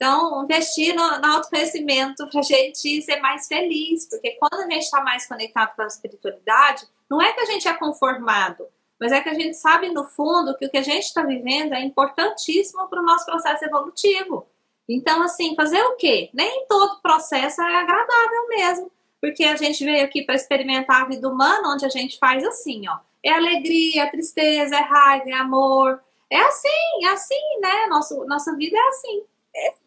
Então, 0.02 0.44
investir 0.44 0.94
no, 0.94 1.18
no 1.18 1.26
autoconhecimento 1.26 2.26
para 2.28 2.40
a 2.40 2.42
gente 2.42 3.02
ser 3.02 3.20
mais 3.20 3.46
feliz, 3.46 4.08
porque 4.08 4.30
quando 4.40 4.62
a 4.62 4.70
gente 4.70 4.84
está 4.84 5.02
mais 5.02 5.28
conectado 5.28 5.76
com 5.76 5.82
a 5.82 5.86
espiritualidade, 5.86 6.86
não 7.08 7.20
é 7.20 7.34
que 7.34 7.40
a 7.40 7.44
gente 7.44 7.68
é 7.68 7.74
conformado, 7.74 8.66
mas 8.98 9.12
é 9.12 9.20
que 9.20 9.28
a 9.28 9.34
gente 9.34 9.58
sabe 9.58 9.90
no 9.90 10.04
fundo 10.04 10.56
que 10.56 10.64
o 10.64 10.70
que 10.70 10.78
a 10.78 10.82
gente 10.82 11.04
está 11.04 11.22
vivendo 11.22 11.74
é 11.74 11.84
importantíssimo 11.84 12.88
para 12.88 13.02
o 13.02 13.04
nosso 13.04 13.26
processo 13.26 13.62
evolutivo. 13.62 14.46
Então, 14.88 15.22
assim, 15.22 15.54
fazer 15.54 15.82
o 15.82 15.96
quê? 15.96 16.30
Nem 16.32 16.64
todo 16.66 17.02
processo 17.02 17.60
é 17.60 17.76
agradável 17.76 18.48
mesmo, 18.48 18.90
porque 19.20 19.44
a 19.44 19.56
gente 19.56 19.84
veio 19.84 20.02
aqui 20.02 20.22
para 20.22 20.34
experimentar 20.34 21.02
a 21.02 21.08
vida 21.08 21.28
humana, 21.28 21.74
onde 21.74 21.84
a 21.84 21.90
gente 21.90 22.18
faz 22.18 22.42
assim, 22.42 22.88
ó. 22.88 22.96
É 23.22 23.34
alegria, 23.34 24.04
é 24.04 24.10
tristeza, 24.10 24.76
é 24.76 24.80
raiva, 24.80 25.28
é 25.28 25.34
amor. 25.34 26.02
É 26.30 26.38
assim, 26.38 27.04
é 27.04 27.08
assim, 27.08 27.60
né? 27.60 27.86
Nosso, 27.90 28.24
nossa 28.24 28.56
vida 28.56 28.78
é 28.78 28.88
assim. 28.88 29.24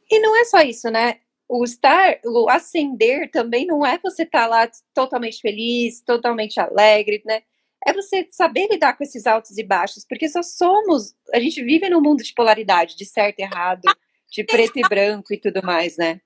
E 0.09 0.19
não 0.19 0.39
é 0.39 0.45
só 0.45 0.59
isso, 0.59 0.89
né? 0.89 1.19
O 1.47 1.63
estar, 1.63 2.19
o 2.25 2.49
ascender 2.49 3.29
também 3.31 3.65
não 3.65 3.85
é 3.85 3.99
você 3.99 4.23
estar 4.23 4.43
tá 4.43 4.47
lá 4.47 4.71
totalmente 4.93 5.39
feliz, 5.41 6.01
totalmente 6.01 6.59
alegre, 6.59 7.21
né? 7.25 7.43
É 7.85 7.91
você 7.91 8.27
saber 8.31 8.67
lidar 8.69 8.93
com 8.97 9.03
esses 9.03 9.27
altos 9.27 9.57
e 9.57 9.63
baixos, 9.63 10.05
porque 10.07 10.29
só 10.29 10.41
somos, 10.41 11.13
a 11.33 11.39
gente 11.39 11.61
vive 11.63 11.89
num 11.89 12.01
mundo 12.01 12.23
de 12.23 12.33
polaridade, 12.33 12.95
de 12.95 13.05
certo 13.05 13.39
e 13.39 13.43
errado, 13.43 13.81
de 14.31 14.43
preto 14.43 14.79
e 14.79 14.81
branco 14.81 15.33
e 15.33 15.37
tudo 15.37 15.61
mais, 15.61 15.97
né? 15.97 16.21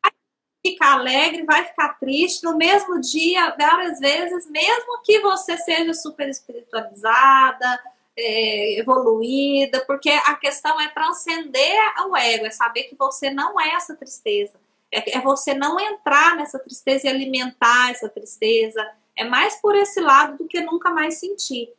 Ficar 0.66 0.94
alegre, 0.94 1.44
vai 1.44 1.66
ficar 1.66 1.98
triste 2.00 2.44
no 2.44 2.56
mesmo 2.56 3.00
dia, 3.00 3.56
várias 3.58 4.00
vezes, 4.00 4.50
mesmo 4.50 5.02
que 5.04 5.20
você 5.20 5.58
seja 5.58 5.94
super 5.94 6.30
espiritualizada, 6.30 7.80
é, 8.18 8.80
evoluída, 8.80 9.84
porque 9.86 10.10
a 10.10 10.36
questão 10.36 10.82
é 10.82 10.90
transcender 10.90 11.78
o 12.08 12.18
ego, 12.18 12.46
é 12.46 12.52
saber 12.52 12.84
que 12.84 12.96
você 12.96 13.30
não 13.30 13.60
é 13.60 13.74
essa 13.74 13.96
tristeza. 13.96 14.60
É, 14.92 15.18
é 15.18 15.22
você 15.22 15.54
não 15.54 15.80
entrar 15.80 16.36
nessa 16.36 16.58
tristeza 16.58 17.08
e 17.08 17.10
alimentar 17.10 17.92
essa 17.92 18.10
tristeza. 18.10 18.86
É 19.16 19.24
mais 19.24 19.62
por 19.62 19.76
esse 19.76 20.00
lado 20.00 20.38
do 20.38 20.48
que 20.48 20.62
nunca 20.62 20.90
mais 20.90 21.20
sentir. 21.20 21.70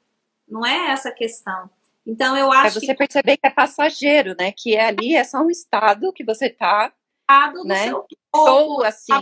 Não 0.47 0.64
é 0.64 0.90
essa 0.90 1.09
a 1.09 1.12
questão. 1.12 1.68
Então 2.07 2.37
eu 2.37 2.52
é 2.52 2.57
acho 2.57 2.78
é 2.78 2.80
você 2.80 2.87
que... 2.87 2.95
perceber 2.95 3.37
que 3.37 3.47
é 3.47 3.50
passageiro, 3.50 4.35
né? 4.38 4.52
Que 4.52 4.76
é 4.76 4.87
ali 4.87 5.16
é 5.16 5.25
só 5.25 5.40
um 5.40 5.50
estado 5.50 6.12
que 6.12 6.25
você 6.25 6.49
tá, 6.49 6.92
né? 7.64 7.92
Ou 8.33 8.85
assim. 8.85 9.12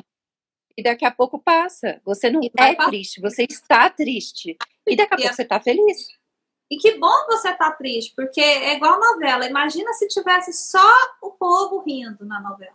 E 0.77 0.83
daqui 0.83 1.05
a 1.05 1.11
pouco 1.11 1.39
passa. 1.39 2.01
Você 2.05 2.31
não 2.31 2.41
é 2.59 2.75
triste, 2.87 3.21
você 3.21 3.45
está 3.49 3.89
triste. 3.89 4.57
E 4.87 4.95
daqui 4.95 5.15
a 5.15 5.17
pouco 5.17 5.35
você 5.35 5.43
está 5.43 5.59
feliz. 5.59 6.16
E 6.71 6.77
que 6.77 6.99
bom 6.99 7.27
você 7.27 7.53
tá 7.53 7.71
triste, 7.71 8.13
porque 8.17 8.41
é 8.41 8.75
igual 8.75 8.99
novela. 8.99 9.47
Imagina 9.47 9.93
se 9.93 10.09
tivesse 10.09 10.53
só 10.53 10.93
o 11.23 11.31
povo 11.31 11.81
rindo 11.81 12.25
na 12.25 12.41
novela. 12.41 12.75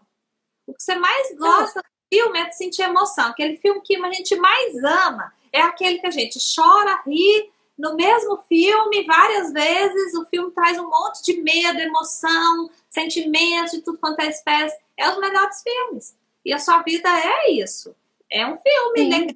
O 0.65 0.73
que 0.73 0.81
você 0.81 0.95
mais 0.95 1.35
gosta 1.37 1.81
do 1.81 1.87
filme 2.13 2.39
é 2.39 2.45
de 2.45 2.55
sentir 2.55 2.83
emoção. 2.83 3.27
Aquele 3.27 3.57
filme 3.57 3.81
que 3.81 3.97
a 3.97 4.11
gente 4.11 4.35
mais 4.37 4.81
ama 4.83 5.33
é 5.51 5.61
aquele 5.61 5.99
que 5.99 6.07
a 6.07 6.11
gente 6.11 6.39
chora, 6.55 7.01
ri 7.05 7.51
no 7.77 7.95
mesmo 7.95 8.37
filme 8.47 9.03
várias 9.03 9.51
vezes. 9.51 10.13
O 10.13 10.25
filme 10.25 10.51
traz 10.51 10.79
um 10.79 10.89
monte 10.89 11.23
de 11.23 11.41
medo, 11.41 11.79
emoção, 11.79 12.69
sentimentos 12.89 13.71
de 13.71 13.81
tudo 13.81 13.97
quanto 13.97 14.21
é 14.21 14.27
espécie. 14.27 14.77
É 14.95 15.09
os 15.09 15.19
melhores 15.19 15.61
filmes. 15.61 16.15
E 16.45 16.53
a 16.53 16.59
sua 16.59 16.81
vida 16.83 17.09
é 17.09 17.51
isso. 17.51 17.93
É 18.29 18.47
um 18.47 18.57
filme, 18.57 19.09
né? 19.09 19.35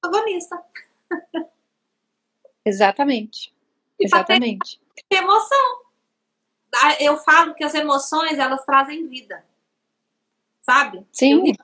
Protagonista. 0.00 0.62
Exatamente. 2.64 3.54
Exatamente. 4.00 4.80
emoção. 5.10 5.80
Ah, 6.74 6.96
eu 7.00 7.16
falo 7.18 7.54
que 7.54 7.64
as 7.64 7.74
emoções, 7.74 8.38
elas 8.38 8.64
trazem 8.64 9.06
vida. 9.08 9.44
Sabe? 10.62 11.04
Sim. 11.12 11.54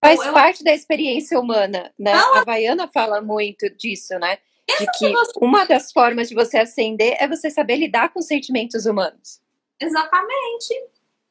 Faz 0.00 0.20
eu, 0.20 0.32
parte 0.32 0.62
da 0.62 0.72
experiência 0.72 1.38
humana, 1.40 1.92
né? 1.98 2.14
Não, 2.14 2.36
a 2.36 2.44
Baiana 2.44 2.86
fala 2.86 3.20
muito 3.20 3.68
disso, 3.70 4.18
né? 4.18 4.38
De 4.78 4.86
que 4.98 5.10
você... 5.10 5.32
uma 5.40 5.64
das 5.64 5.92
formas 5.92 6.28
de 6.28 6.34
você 6.34 6.58
ascender 6.58 7.16
é 7.18 7.26
você 7.26 7.50
saber 7.50 7.76
lidar 7.76 8.12
com 8.12 8.20
sentimentos 8.20 8.84
humanos. 8.84 9.40
Exatamente. 9.80 10.74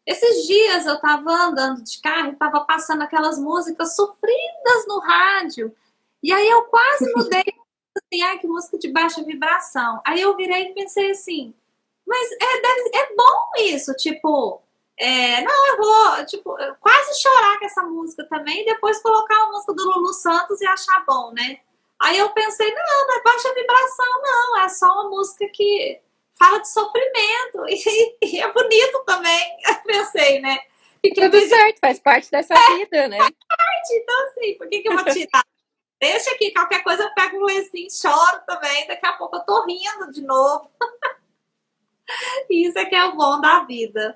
Esses 0.06 0.48
dias 0.48 0.86
eu 0.86 1.00
tava 1.00 1.32
andando 1.32 1.84
de 1.84 2.00
carro 2.00 2.32
e 2.32 2.36
tava 2.36 2.62
passando 2.62 3.02
aquelas 3.02 3.38
músicas 3.38 3.96
sofridas 3.96 4.88
no 4.88 5.00
rádio. 5.00 5.76
E 6.22 6.32
aí 6.32 6.48
eu 6.48 6.64
quase 6.64 7.12
mudei 7.16 7.44
assim, 7.98 8.22
ah, 8.24 8.38
que 8.38 8.48
música 8.48 8.78
de 8.78 8.92
baixa 8.92 9.24
vibração. 9.24 10.02
Aí 10.06 10.22
eu 10.22 10.36
virei 10.36 10.70
e 10.70 10.74
pensei 10.74 11.12
assim, 11.12 11.54
mas 12.06 12.32
é, 12.32 12.62
deve, 12.62 12.98
é 12.98 13.16
bom 13.16 13.52
isso, 13.60 13.94
tipo, 13.96 14.62
é, 14.98 15.42
não, 15.42 15.68
eu 15.68 15.78
vou, 15.78 16.26
tipo, 16.26 16.56
quase 16.80 17.22
chorar 17.22 17.60
com 17.60 17.66
essa 17.66 17.82
música 17.84 18.26
também 18.26 18.62
e 18.62 18.66
depois 18.66 19.02
colocar 19.02 19.36
a 19.36 19.52
música 19.52 19.74
do 19.74 19.84
Lulu 19.84 20.14
Santos 20.14 20.62
e 20.62 20.68
achar 20.68 21.04
bom, 21.06 21.32
né? 21.32 21.60
Aí 22.00 22.18
eu 22.18 22.30
pensei, 22.30 22.74
não, 22.74 23.08
não 23.08 23.18
é 23.18 23.24
baixa 23.24 23.54
vibração, 23.54 24.22
não, 24.22 24.62
é 24.62 24.70
só 24.70 24.86
uma 24.94 25.10
música 25.10 25.48
que 25.50 26.00
fala 26.38 26.60
de 26.60 26.70
sofrimento 26.70 27.66
e, 27.70 28.18
e 28.22 28.42
é 28.42 28.52
bonito 28.52 29.04
também, 29.06 29.58
eu 29.68 29.76
pensei, 29.84 30.40
né? 30.42 30.60
Tudo 31.14 31.40
certo, 31.40 31.80
faz 31.80 32.00
parte 32.00 32.32
dessa 32.32 32.56
é, 32.56 32.78
vida, 32.78 33.08
né? 33.08 33.18
Faz 33.18 33.32
parte, 33.48 33.94
então 33.94 34.24
assim, 34.24 34.54
por 34.56 34.68
que, 34.68 34.80
que 34.80 34.90
eu 34.90 34.94
vou 34.94 35.06
tirar 35.06 35.46
Deixa 36.06 36.30
aqui, 36.32 36.52
qualquer 36.52 36.84
coisa 36.84 37.02
eu 37.02 37.14
pego 37.16 37.38
um 37.38 37.46
lencinho, 37.46 37.90
choro 37.90 38.42
também, 38.46 38.86
daqui 38.86 39.08
a 39.08 39.14
pouco 39.14 39.38
eu 39.38 39.44
tô 39.44 39.66
rindo 39.66 40.12
de 40.12 40.22
novo. 40.22 40.70
isso 42.48 42.78
é 42.78 42.86
que 42.86 42.96
é 42.96 43.06
o 43.06 43.16
bom 43.16 43.42
da 43.42 43.64
vida. 43.64 44.16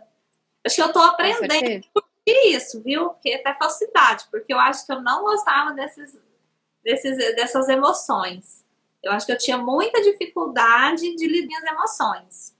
Acho 0.64 0.76
que 0.76 0.82
eu 0.84 0.94
tô 0.94 1.00
aprendendo 1.00 1.84
isso, 2.28 2.80
viu? 2.84 3.10
Porque 3.10 3.34
até 3.34 3.56
falsidade, 3.56 4.28
porque 4.30 4.54
eu 4.54 4.60
acho 4.60 4.86
que 4.86 4.92
eu 4.92 5.02
não 5.02 5.24
gostava 5.24 5.72
desses, 5.72 6.16
desses, 6.84 7.18
dessas 7.36 7.68
emoções. 7.68 8.64
Eu 9.02 9.12
acho 9.12 9.26
que 9.26 9.32
eu 9.32 9.38
tinha 9.38 9.58
muita 9.58 10.00
dificuldade 10.04 11.16
de 11.16 11.28
lidar 11.28 11.60
com 11.60 11.66
as 11.66 11.74
emoções. 11.74 12.56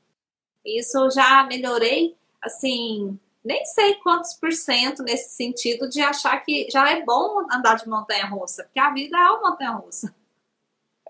Isso 0.66 0.98
eu 0.98 1.12
já 1.12 1.44
melhorei, 1.44 2.18
assim, 2.42 3.20
nem 3.44 3.64
sei 3.66 3.96
quantos 3.96 4.34
por 4.34 4.52
cento 4.52 5.04
nesse 5.04 5.36
sentido 5.36 5.90
de 5.90 6.02
achar 6.02 6.38
que 6.44 6.68
já 6.70 6.90
é 6.92 7.04
bom 7.04 7.46
andar 7.52 7.76
de 7.76 7.88
montanha 7.88 8.26
russa, 8.26 8.64
porque 8.64 8.80
a 8.80 8.92
vida 8.92 9.18
é 9.18 9.30
uma 9.30 9.50
montanha 9.50 9.72
russa. 9.72 10.14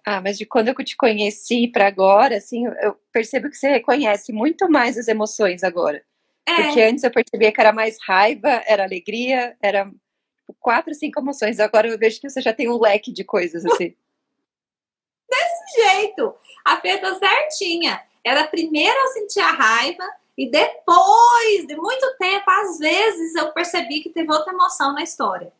Ah, 0.06 0.22
mas 0.22 0.38
de 0.38 0.46
quando 0.46 0.70
eu 0.70 0.76
te 0.76 0.96
conheci 0.96 1.68
para 1.68 1.88
agora, 1.88 2.38
assim, 2.38 2.66
eu 2.66 2.98
percebo 3.12 3.50
que 3.50 3.58
você 3.58 3.70
reconhece 3.70 4.32
muito 4.32 4.70
mais 4.70 4.98
as 4.98 5.08
emoções 5.08 5.64
agora. 5.64 6.04
É. 6.46 6.64
Porque 6.64 6.82
antes 6.82 7.04
eu 7.04 7.12
percebia 7.12 7.52
que 7.52 7.62
era 7.62 7.72
mais 7.72 7.98
raiva, 8.02 8.64
era 8.66 8.84
alegria, 8.84 9.56
era 9.62 9.86
tipo, 9.86 10.56
quatro, 10.60 10.94
cinco 10.96 11.20
emoções. 11.20 11.60
Agora 11.60 11.88
eu 11.88 11.98
vejo 11.98 12.20
que 12.20 12.30
você 12.30 12.42
já 12.42 12.54
tem 12.54 12.70
um 12.70 12.80
leque 12.80 13.12
de 13.12 13.24
coisas 13.24 13.66
assim. 13.66 13.96
Desse 15.30 15.82
jeito. 15.82 16.34
A 16.66 16.78
Fê 16.78 16.98
tá 16.98 17.14
certinha. 17.16 18.04
Era 18.24 18.48
primeiro 18.48 18.96
eu 18.96 19.08
sentir 19.10 19.42
a 19.42 19.52
raiva 19.52 20.04
e 20.40 20.50
depois 20.50 21.68
de 21.68 21.76
muito 21.76 22.16
tempo, 22.18 22.50
às 22.50 22.80
vezes, 22.80 23.36
eu 23.36 23.52
percebi 23.52 24.00
que 24.00 24.10
teve 24.10 24.32
outra 24.32 24.54
emoção 24.54 24.94
na 24.94 25.04
história. 25.04 25.52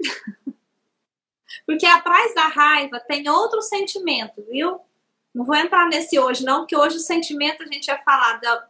Porque 1.64 1.86
atrás 1.86 2.34
da 2.34 2.48
raiva 2.48 2.98
tem 2.98 3.28
outro 3.28 3.62
sentimento, 3.62 4.44
viu? 4.50 4.80
Não 5.32 5.44
vou 5.44 5.54
entrar 5.54 5.86
nesse 5.86 6.18
hoje, 6.18 6.44
não, 6.44 6.60
porque 6.60 6.76
hoje 6.76 6.96
o 6.96 7.00
sentimento 7.00 7.62
a 7.62 7.66
gente 7.66 7.86
vai 7.86 8.02
falar 8.02 8.40
da, 8.40 8.66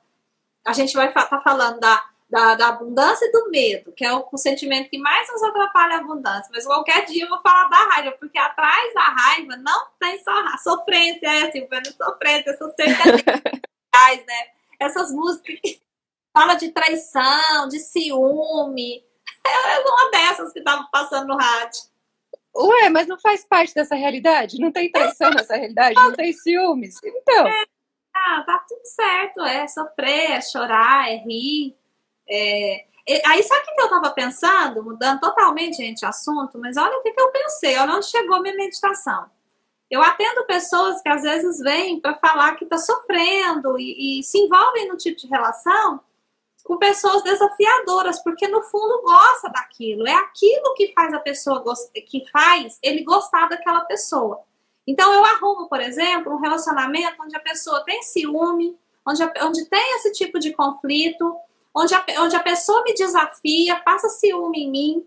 a 0.66 0.74
gente 0.74 0.92
vai 0.92 1.08
estar 1.08 1.24
tá 1.24 1.40
falando 1.40 1.80
da, 1.80 2.04
da, 2.28 2.54
da, 2.54 2.68
abundância 2.68 3.24
e 3.24 3.32
do 3.32 3.48
medo, 3.48 3.92
que 3.92 4.04
é 4.04 4.12
o, 4.12 4.28
o, 4.30 4.36
sentimento 4.36 4.90
que 4.90 4.98
mais 4.98 5.26
nos 5.32 5.42
atrapalha 5.42 5.94
a 5.94 6.00
abundância. 6.00 6.50
Mas 6.52 6.66
qualquer 6.66 7.06
dia 7.06 7.24
eu 7.24 7.30
vou 7.30 7.40
falar 7.40 7.68
da 7.68 7.94
raiva, 7.94 8.14
porque 8.20 8.38
atrás 8.38 8.92
da 8.92 9.04
raiva 9.04 9.56
não 9.56 9.86
tem 9.98 10.22
só 10.22 10.32
sofrência, 10.58 11.26
é, 11.26 11.50
Silvana, 11.50 11.90
sofrência, 11.96 12.50
essas 12.50 12.74
reais, 13.94 14.26
né? 14.26 14.59
Essas 14.80 15.12
músicas 15.12 15.60
que 15.60 15.80
falam 16.32 16.56
de 16.56 16.70
traição, 16.72 17.68
de 17.68 17.78
ciúme. 17.78 19.04
É 19.42 19.78
uma 19.80 20.10
dessas 20.10 20.52
que 20.52 20.58
estavam 20.58 20.86
passando 20.92 21.28
no 21.28 21.36
rádio. 21.36 21.80
Ué, 22.54 22.90
mas 22.90 23.06
não 23.06 23.18
faz 23.18 23.44
parte 23.44 23.74
dessa 23.74 23.94
realidade? 23.94 24.60
Não 24.60 24.70
tem 24.70 24.90
traição 24.90 25.30
nessa 25.30 25.56
realidade? 25.56 25.94
Não 25.94 26.12
tem 26.12 26.32
ciúmes? 26.32 26.96
Então. 27.02 27.46
É, 27.46 27.64
ah, 28.14 28.42
tá 28.44 28.64
tudo 28.68 28.84
certo, 28.84 29.40
é 29.40 29.66
sofrer, 29.66 30.32
é 30.32 30.40
chorar, 30.40 31.10
é 31.10 31.16
rir. 31.16 31.76
É... 32.28 32.86
Aí 33.26 33.42
sabe 33.42 33.62
o 33.62 33.74
que 33.74 33.82
eu 33.82 33.88
tava 33.88 34.10
pensando? 34.10 34.82
Mudando 34.82 35.20
totalmente, 35.20 35.76
gente, 35.76 36.04
assunto, 36.04 36.58
mas 36.58 36.76
olha 36.76 36.98
o 36.98 37.02
que, 37.02 37.12
que 37.12 37.20
eu 37.20 37.32
pensei, 37.32 37.76
olha 37.78 37.94
onde 37.94 38.06
chegou 38.06 38.42
minha 38.42 38.54
meditação. 38.54 39.30
Eu 39.90 40.02
atendo 40.02 40.46
pessoas 40.46 41.02
que 41.02 41.08
às 41.08 41.22
vezes 41.22 41.58
vêm 41.58 42.00
para 42.00 42.14
falar 42.14 42.54
que 42.54 42.64
tá 42.64 42.78
sofrendo 42.78 43.78
e, 43.78 44.20
e 44.20 44.22
se 44.22 44.38
envolvem 44.38 44.88
no 44.88 44.96
tipo 44.96 45.18
de 45.18 45.26
relação 45.26 46.00
com 46.64 46.76
pessoas 46.76 47.22
desafiadoras, 47.22 48.22
porque 48.22 48.46
no 48.46 48.62
fundo 48.62 49.02
gosta 49.02 49.48
daquilo. 49.48 50.06
É 50.06 50.14
aquilo 50.14 50.74
que 50.74 50.92
faz 50.92 51.12
a 51.12 51.18
pessoa 51.18 51.64
que 52.06 52.24
faz 52.30 52.78
ele 52.82 53.02
gostar 53.02 53.48
daquela 53.48 53.80
pessoa. 53.80 54.40
Então, 54.86 55.12
eu 55.12 55.24
arrumo, 55.24 55.68
por 55.68 55.80
exemplo, 55.80 56.32
um 56.32 56.40
relacionamento 56.40 57.22
onde 57.22 57.36
a 57.36 57.40
pessoa 57.40 57.84
tem 57.84 58.02
ciúme, 58.02 58.76
onde, 59.06 59.22
a, 59.22 59.32
onde 59.42 59.64
tem 59.66 59.96
esse 59.96 60.12
tipo 60.12 60.38
de 60.38 60.52
conflito, 60.52 61.36
onde 61.74 61.94
a, 61.94 62.04
onde 62.18 62.36
a 62.36 62.40
pessoa 62.40 62.82
me 62.82 62.94
desafia, 62.94 63.76
passa 63.76 64.08
ciúme 64.08 64.64
em 64.64 64.70
mim. 64.70 65.06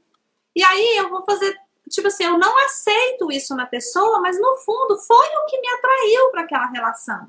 E 0.55 0.63
aí 0.63 0.97
eu 0.97 1.09
vou 1.09 1.23
fazer, 1.23 1.55
tipo 1.93 2.07
assim, 2.07 2.23
eu 2.23 2.37
não 2.37 2.57
aceito 2.65 3.31
isso 3.31 3.55
na 3.55 3.65
pessoa, 3.65 4.19
mas 4.19 4.39
no 4.39 4.57
fundo 4.57 4.97
foi 4.97 5.27
o 5.27 5.45
que 5.45 5.59
me 5.61 5.69
atraiu 5.69 6.31
para 6.31 6.41
aquela 6.41 6.65
relação. 6.67 7.27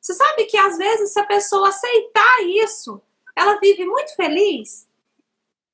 Você 0.00 0.14
sabe 0.14 0.44
que 0.44 0.56
às 0.56 0.76
vezes, 0.76 1.12
se 1.12 1.20
a 1.20 1.24
pessoa 1.24 1.68
aceitar 1.68 2.42
isso, 2.44 3.00
ela 3.34 3.58
vive 3.58 3.84
muito 3.86 4.14
feliz? 4.14 4.86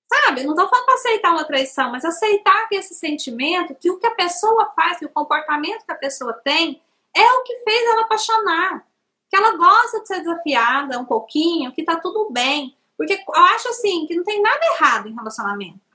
Sabe? 0.06 0.44
Não 0.44 0.52
estou 0.52 0.68
falando 0.68 0.86
para 0.86 0.94
aceitar 0.94 1.32
uma 1.32 1.44
traição, 1.44 1.90
mas 1.90 2.04
aceitar 2.04 2.68
que 2.68 2.76
esse 2.76 2.94
sentimento, 2.94 3.74
que 3.74 3.90
o 3.90 3.98
que 3.98 4.06
a 4.06 4.14
pessoa 4.14 4.72
faz, 4.74 4.98
que 4.98 5.04
o 5.04 5.10
comportamento 5.10 5.84
que 5.84 5.92
a 5.92 5.96
pessoa 5.96 6.32
tem, 6.32 6.80
é 7.14 7.32
o 7.32 7.42
que 7.42 7.56
fez 7.56 7.82
ela 7.90 8.02
apaixonar. 8.02 8.86
Que 9.28 9.36
ela 9.36 9.56
gosta 9.56 10.00
de 10.00 10.06
ser 10.06 10.20
desafiada 10.20 10.98
um 10.98 11.04
pouquinho, 11.04 11.72
que 11.72 11.82
tá 11.82 11.96
tudo 11.96 12.30
bem. 12.30 12.76
Porque 12.96 13.14
eu 13.14 13.44
acho 13.44 13.68
assim, 13.68 14.06
que 14.06 14.16
não 14.16 14.24
tem 14.24 14.40
nada 14.40 14.60
errado 14.74 15.08
em 15.08 15.14
relacionamento. 15.14 15.87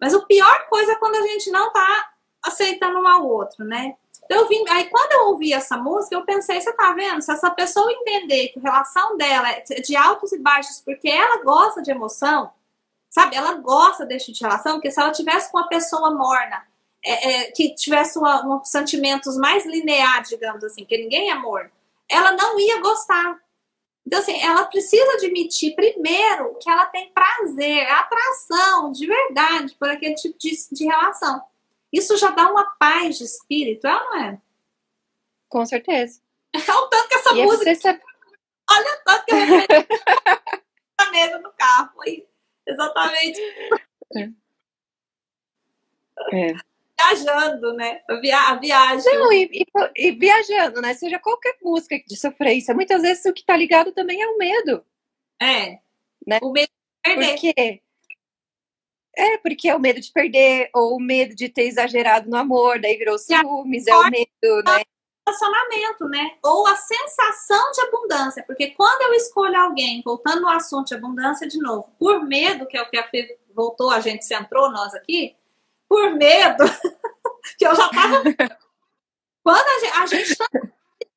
Mas 0.00 0.14
o 0.14 0.26
pior 0.26 0.66
coisa 0.68 0.92
é 0.92 0.96
quando 0.96 1.16
a 1.16 1.26
gente 1.26 1.50
não 1.50 1.72
tá 1.72 2.10
aceitando 2.44 2.98
um 2.98 3.08
ao 3.08 3.26
outro, 3.26 3.64
né? 3.64 3.96
Eu 4.28 4.48
vim, 4.48 4.64
aí 4.68 4.88
quando 4.90 5.12
eu 5.12 5.28
ouvi 5.28 5.52
essa 5.52 5.76
música, 5.76 6.14
eu 6.16 6.24
pensei, 6.24 6.60
você 6.60 6.72
tá 6.72 6.92
vendo? 6.92 7.22
Se 7.22 7.30
essa 7.30 7.50
pessoa 7.50 7.92
entender 7.92 8.48
que 8.48 8.58
a 8.58 8.62
relação 8.62 9.16
dela 9.16 9.50
é 9.50 9.60
de 9.60 9.96
altos 9.96 10.32
e 10.32 10.38
baixos 10.38 10.80
porque 10.84 11.08
ela 11.08 11.42
gosta 11.42 11.80
de 11.80 11.90
emoção, 11.90 12.50
Sabe? 13.16 13.34
Ela 13.34 13.54
gosta 13.54 14.04
desse 14.04 14.26
tipo 14.26 14.38
de 14.38 14.44
relação, 14.44 14.74
porque 14.74 14.90
se 14.90 15.00
ela 15.00 15.10
tivesse 15.10 15.50
com 15.50 15.56
uma 15.56 15.68
pessoa 15.68 16.10
morna, 16.10 16.62
é, 17.02 17.30
é, 17.30 17.50
que 17.50 17.74
tivesse 17.74 18.18
uma, 18.18 18.44
um, 18.44 18.62
sentimentos 18.62 19.38
mais 19.38 19.64
lineares, 19.64 20.28
digamos 20.28 20.62
assim, 20.62 20.84
que 20.84 20.98
ninguém 20.98 21.30
é 21.30 21.34
morno, 21.34 21.70
ela 22.10 22.32
não 22.32 22.60
ia 22.60 22.78
gostar. 22.82 23.38
Então, 24.06 24.20
assim, 24.20 24.40
ela 24.40 24.64
precisa 24.66 25.12
admitir 25.14 25.74
primeiro 25.74 26.56
que 26.60 26.70
ela 26.70 26.86
tem 26.86 27.12
prazer, 27.12 27.90
atração 27.90 28.92
de 28.92 29.06
verdade 29.06 29.74
por 29.74 29.90
aquele 29.90 30.14
tipo 30.14 30.38
de, 30.38 30.50
de 30.70 30.84
relação. 30.84 31.42
Isso 31.92 32.16
já 32.16 32.30
dá 32.30 32.50
uma 32.50 32.70
paz 32.78 33.18
de 33.18 33.24
espírito, 33.24 33.86
é 33.86 33.94
ou 33.94 34.00
não 34.00 34.16
é? 34.16 34.40
Com 35.48 35.66
certeza. 35.66 36.20
É 36.52 36.58
o 36.58 36.88
tanto 36.88 37.08
que 37.08 37.14
essa 37.14 37.34
e 37.34 37.40
é 37.40 37.44
música. 37.44 38.00
Olha 38.70 38.92
o 38.92 39.04
tanto 39.04 39.24
que 39.24 39.32
eu 39.32 39.36
medo 41.10 41.40
no 41.40 41.52
carro. 41.52 41.90
Foi 41.94 42.26
Exatamente. 42.66 43.40
É. 44.16 44.30
é. 46.32 46.54
Viajando, 46.98 47.74
né? 47.74 48.00
A 48.08 48.54
viagem. 48.56 49.18
Não, 49.18 49.32
e, 49.32 49.50
e, 49.52 49.66
e, 49.96 50.10
viajando, 50.12 50.80
né? 50.80 50.94
Seja 50.94 51.18
qualquer 51.18 51.56
música 51.62 51.98
de 52.06 52.16
sofrência. 52.16 52.74
Muitas 52.74 53.02
vezes 53.02 53.24
o 53.24 53.32
que 53.32 53.44
tá 53.44 53.56
ligado 53.56 53.92
também 53.92 54.20
é 54.22 54.26
o 54.26 54.38
medo. 54.38 54.84
É. 55.40 55.78
Né? 56.26 56.38
O 56.42 56.50
medo 56.50 56.68
de 56.68 57.14
perder. 57.14 57.28
Porque 57.28 57.82
é, 59.18 59.38
porque 59.38 59.68
é 59.68 59.74
o 59.74 59.80
medo 59.80 59.98
de 59.98 60.12
perder, 60.12 60.68
ou 60.74 60.96
o 60.96 61.00
medo 61.00 61.34
de 61.34 61.48
ter 61.48 61.62
exagerado 61.62 62.28
no 62.28 62.36
amor, 62.36 62.78
daí 62.78 62.98
virou 62.98 63.18
ciúmes, 63.18 63.86
é 63.86 63.96
o 63.96 64.10
medo, 64.10 64.62
né? 64.66 64.82
relacionamento, 65.26 66.08
né? 66.08 66.36
Ou 66.44 66.66
a 66.66 66.76
sensação 66.76 67.72
de 67.72 67.80
abundância, 67.80 68.44
porque 68.46 68.68
quando 68.68 69.02
eu 69.02 69.14
escolho 69.14 69.58
alguém, 69.58 70.02
voltando 70.04 70.42
no 70.42 70.48
assunto 70.48 70.88
de 70.88 70.94
abundância 70.94 71.48
de 71.48 71.58
novo, 71.58 71.90
por 71.98 72.24
medo, 72.24 72.66
que 72.66 72.76
é 72.76 72.82
o 72.82 72.88
que 72.88 72.98
a 72.98 73.08
Fê 73.08 73.38
voltou, 73.54 73.90
a 73.90 74.00
gente 74.00 74.24
centrou 74.24 74.70
nós 74.70 74.94
aqui, 74.94 75.34
por 75.88 76.14
medo, 76.14 76.64
que 77.58 77.66
eu 77.66 77.74
já 77.74 77.88
tava. 77.88 78.22
quando 79.42 79.66
a 79.66 79.78
gente, 79.78 79.98
a 79.98 80.06
gente 80.06 80.36
tá 80.36 80.46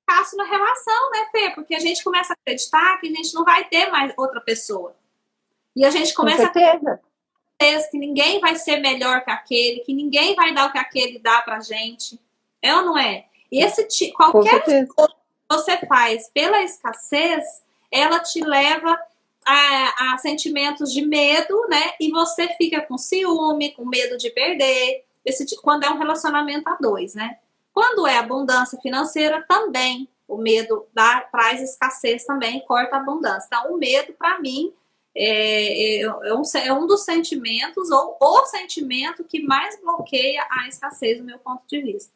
passo 0.06 0.36
na 0.36 0.46
relação, 0.46 1.12
né, 1.12 1.28
Fê? 1.32 1.50
Porque 1.52 1.76
a 1.76 1.80
gente 1.80 2.04
começa 2.04 2.34
a 2.34 2.38
acreditar 2.40 3.00
que 3.00 3.08
a 3.08 3.12
gente 3.12 3.34
não 3.34 3.44
vai 3.44 3.66
ter 3.66 3.90
mais 3.92 4.14
outra 4.18 4.42
pessoa. 4.42 4.96
E 5.76 5.86
a 5.86 5.92
gente 5.92 6.14
começa 6.14 6.44
a 6.44 6.48
acreditar 6.48 7.00
que 7.92 7.98
ninguém 7.98 8.40
vai 8.40 8.56
ser 8.56 8.78
melhor 8.78 9.24
que 9.24 9.32
aquele, 9.32 9.82
que 9.82 9.94
ninguém 9.94 10.34
vai 10.36 10.54
dar 10.54 10.68
o 10.68 10.72
que 10.72 10.78
aquele 10.78 11.20
dá 11.20 11.42
pra 11.42 11.60
gente. 11.60 12.20
É 12.62 12.76
ou 12.76 12.84
não 12.84 12.98
é? 12.98 13.26
E 13.52 13.64
esse 13.64 14.12
qualquer 14.12 14.64
coisa 14.64 14.86
que 14.86 15.14
você 15.50 15.78
faz 15.86 16.30
pela 16.30 16.62
escassez, 16.62 17.64
ela 17.92 18.20
te 18.20 18.42
leva 18.42 19.00
a, 19.50 20.14
a, 20.14 20.18
sentimentos 20.20 20.94
de 20.94 21.04
medo, 21.06 21.68
né? 21.68 21.94
E 22.00 22.12
você 22.12 22.48
fica 22.50 22.82
com 22.82 22.98
ciúme, 22.98 23.72
com 23.72 23.84
medo 23.86 24.16
de 24.18 24.30
perder. 24.30 25.04
Esse, 25.26 25.60
quando 25.62 25.84
é 25.84 25.90
um 25.90 25.98
relacionamento 25.98 26.70
a 26.70 26.76
dois, 26.76 27.16
né? 27.16 27.38
Quando 27.74 28.06
é 28.06 28.18
abundância 28.18 28.80
financeira, 28.80 29.44
também 29.48 30.08
o 30.28 30.38
medo 30.38 30.86
dá, 30.94 31.22
traz 31.32 31.62
escassez 31.62 32.24
também, 32.26 32.60
corta 32.62 32.98
a 32.98 33.00
abundância. 33.00 33.48
Então, 33.48 33.74
o 33.74 33.78
medo, 33.78 34.14
para 34.14 34.40
mim, 34.40 34.72
é, 35.16 35.98
é, 35.98 36.02
é, 36.02 36.34
um, 36.36 36.44
é 36.64 36.74
um 36.74 36.86
dos 36.86 37.04
sentimentos, 37.04 37.90
ou 37.90 38.18
o 38.22 38.46
sentimento 38.46 39.24
que 39.24 39.42
mais 39.42 39.80
bloqueia 39.82 40.46
a 40.52 40.68
escassez, 40.68 41.18
do 41.18 41.26
meu 41.26 41.40
ponto 41.40 41.64
de 41.68 41.82
vista. 41.82 42.14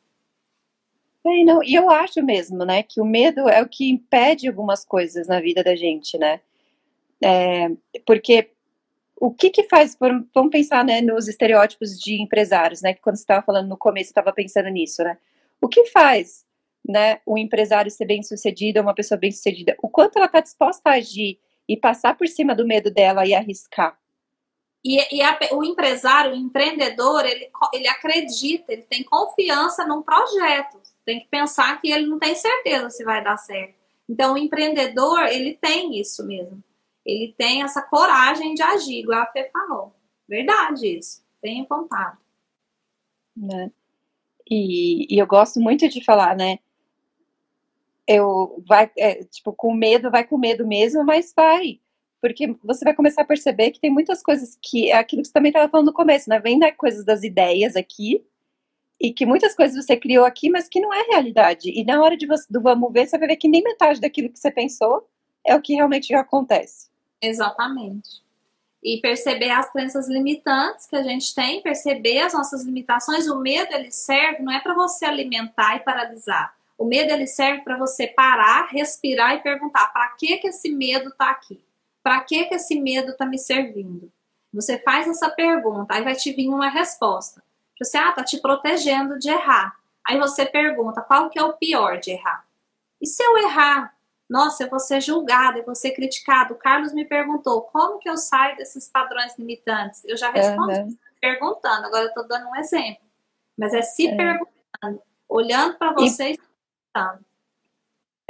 É, 1.26 1.30
e 1.66 1.74
eu 1.74 1.90
acho 1.90 2.22
mesmo, 2.22 2.64
né, 2.64 2.84
que 2.84 3.02
o 3.02 3.06
medo 3.06 3.50
é 3.50 3.64
o 3.64 3.70
que 3.70 3.90
impede 3.90 4.48
algumas 4.48 4.86
coisas 4.86 5.28
na 5.28 5.40
vida 5.40 5.64
da 5.64 5.76
gente, 5.76 6.18
né? 6.18 6.40
É, 7.24 7.70
porque 8.06 8.52
o 9.16 9.34
que 9.34 9.50
que 9.50 9.64
faz, 9.64 9.98
vamos 10.00 10.52
pensar, 10.52 10.84
né, 10.84 11.00
nos 11.00 11.30
estereótipos 11.30 11.98
de 11.98 12.22
empresários, 12.22 12.82
né, 12.82 12.94
que 12.94 13.02
quando 13.02 13.16
você 13.16 13.24
estava 13.24 13.42
falando 13.42 13.70
no 13.70 13.78
começo, 13.78 14.10
estava 14.10 14.34
pensando 14.34 14.68
nisso, 14.68 15.02
né, 15.02 15.18
o 15.62 15.70
que 15.70 15.86
faz, 15.86 16.46
né, 16.86 17.22
um 17.26 17.38
empresário 17.38 17.90
ser 17.90 18.06
bem 18.06 18.22
sucedido, 18.22 18.82
uma 18.82 18.94
pessoa 18.94 19.18
bem 19.18 19.32
sucedida, 19.32 19.76
o 19.82 19.88
quanto 19.88 20.18
ela 20.18 20.26
está 20.26 20.42
disposta 20.42 20.90
a 20.90 20.96
agir 20.96 21.40
e 21.70 21.78
passar 21.78 22.18
por 22.18 22.28
cima 22.28 22.54
do 22.54 22.68
medo 22.68 22.92
dela 22.92 23.26
e 23.26 23.34
arriscar. 23.34 23.98
E, 24.84 25.16
e 25.16 25.22
a, 25.22 25.40
o 25.54 25.64
empresário, 25.64 26.34
o 26.34 26.36
empreendedor, 26.36 27.26
ele, 27.26 27.50
ele 27.72 27.88
acredita, 27.88 28.74
ele 28.74 28.82
tem 28.82 29.02
confiança 29.02 29.88
num 29.88 30.02
projeto. 30.02 30.78
Tem 31.06 31.22
que 31.22 31.28
pensar 31.28 31.80
que 31.80 31.90
ele 31.90 32.06
não 32.06 32.20
tem 32.20 32.36
certeza 32.36 32.90
se 32.90 33.06
vai 33.06 33.24
dar 33.24 33.38
certo. 33.38 33.76
Então, 34.10 34.34
o 34.34 34.38
empreendedor, 34.38 35.22
ele 35.28 35.54
tem 35.54 35.98
isso 35.98 36.28
mesmo. 36.28 36.62
Ele 37.06 37.34
tem 37.38 37.64
essa 37.64 37.82
coragem 37.82 38.54
de 38.54 38.62
agir, 38.62 39.00
igual 39.00 39.22
a 39.22 39.28
Fê 39.28 39.50
falou. 39.52 39.94
Verdade 40.28 40.98
isso. 40.98 41.24
Tenha 41.42 41.66
vontade. 41.70 42.18
Né? 43.36 43.72
E, 44.50 45.14
e 45.14 45.20
eu 45.20 45.28
gosto 45.28 45.60
muito 45.60 45.88
de 45.90 46.04
falar, 46.04 46.36
né? 46.36 46.60
Eu 48.08 48.64
vai, 48.68 48.92
é, 48.98 49.24
tipo, 49.26 49.54
com 49.54 49.74
medo, 49.74 50.12
vai 50.12 50.26
com 50.26 50.38
medo 50.38 50.68
mesmo, 50.68 51.04
mas 51.04 51.34
vai 51.36 51.80
porque 52.24 52.56
você 52.64 52.86
vai 52.86 52.94
começar 52.94 53.24
a 53.24 53.26
perceber 53.26 53.72
que 53.72 53.82
tem 53.82 53.92
muitas 53.92 54.24
coisas 54.24 54.58
que 54.62 54.90
é 54.90 54.96
aquilo 54.96 55.22
que 55.22 55.28
você 55.28 55.34
também 55.34 55.50
estava 55.50 55.70
falando 55.70 55.88
no 55.88 55.94
começo, 55.94 56.30
né? 56.30 56.40
Vem 56.40 56.58
da 56.58 56.72
coisas 56.72 57.04
das 57.04 57.22
ideias 57.22 57.76
aqui 57.76 58.26
e 58.98 59.12
que 59.12 59.26
muitas 59.26 59.54
coisas 59.54 59.76
você 59.76 59.98
criou 59.98 60.24
aqui, 60.24 60.50
mas 60.50 60.70
que 60.70 60.80
não 60.80 60.94
é 60.94 61.02
realidade. 61.02 61.70
E 61.70 61.84
na 61.84 62.02
hora 62.02 62.16
de 62.16 62.26
você, 62.26 62.46
do 62.50 62.62
vamos 62.62 62.94
ver, 62.94 63.08
você 63.08 63.18
vai 63.18 63.28
ver 63.28 63.36
que 63.36 63.50
nem 63.50 63.62
metade 63.62 64.00
daquilo 64.00 64.30
que 64.30 64.40
você 64.40 64.50
pensou 64.50 65.06
é 65.46 65.54
o 65.54 65.62
que 65.62 65.74
realmente 65.74 66.08
já 66.08 66.22
acontece. 66.22 66.88
Exatamente. 67.24 68.22
E 68.84 69.00
perceber 69.00 69.50
as 69.50 69.72
crenças 69.72 70.10
limitantes 70.10 70.86
que 70.86 70.96
a 70.96 71.04
gente 71.04 71.34
tem, 71.34 71.62
perceber 71.62 72.20
as 72.20 72.34
nossas 72.34 72.64
limitações. 72.64 73.28
O 73.28 73.40
medo 73.40 73.74
ele 73.74 73.92
serve 73.92 74.44
não 74.44 74.52
é 74.52 74.60
para 74.60 74.74
você 74.74 75.06
alimentar 75.06 75.78
e 75.78 75.80
paralisar. 75.80 76.54
O 76.78 76.84
medo 76.84 77.12
ele 77.12 77.26
serve 77.26 77.62
para 77.62 77.78
você 77.78 78.08
parar, 78.08 78.68
respirar 78.70 79.36
e 79.36 79.42
perguntar: 79.42 79.88
para 79.94 80.10
que 80.10 80.38
que 80.38 80.48
esse 80.48 80.70
medo 80.70 81.10
está 81.10 81.30
aqui? 81.30 81.64
Para 82.04 82.20
que, 82.20 82.44
que 82.46 82.56
esse 82.56 82.80
medo 82.80 83.12
está 83.12 83.26
me 83.26 83.38
servindo? 83.38 84.12
Você 84.54 84.78
faz 84.78 85.08
essa 85.08 85.30
pergunta, 85.30 85.96
aí 85.96 86.04
vai 86.04 86.16
te 86.16 86.34
vir 86.34 86.50
uma 86.50 86.70
resposta. 86.70 87.42
Você, 87.80 87.98
ah, 87.98 88.12
tá 88.12 88.24
te 88.24 88.40
protegendo 88.40 89.18
de 89.18 89.30
errar. 89.30 89.76
Aí 90.06 90.18
você 90.20 90.46
pergunta, 90.46 91.02
qual 91.02 91.30
que 91.30 91.40
é 91.40 91.44
o 91.44 91.54
pior 91.54 91.98
de 91.98 92.12
errar? 92.12 92.46
E 93.02 93.08
se 93.08 93.24
eu 93.24 93.38
errar? 93.38 93.96
Nossa, 94.30 94.64
eu 94.64 94.70
vou 94.70 94.80
ser 94.80 95.02
julgada, 95.02 95.60
eu 95.60 95.66
vou 95.66 95.76
ser 95.76 95.92
criticado. 95.92 96.54
O 96.54 96.58
Carlos 96.58 96.94
me 96.94 97.06
perguntou, 97.06 97.62
como 97.64 98.00
que 98.00 98.10
eu 98.10 98.18
saio 98.18 98.56
desses 98.58 98.88
padrões 98.88 99.38
limitantes? 99.38 100.04
Eu 100.06 100.18
já 100.18 100.32
respondi 100.32 100.80
uhum. 100.80 100.98
perguntando, 101.22 101.86
agora 101.86 102.04
eu 102.04 102.08
estou 102.08 102.28
dando 102.28 102.48
um 102.48 102.56
exemplo. 102.56 103.04
Mas 103.58 103.74
é 103.74 103.82
se 103.82 104.08
é. 104.08 104.16
perguntando, 104.16 105.02
olhando 105.30 105.78
para 105.78 105.94
você 105.94 106.32
e, 106.32 106.38
perguntando. 106.38 107.26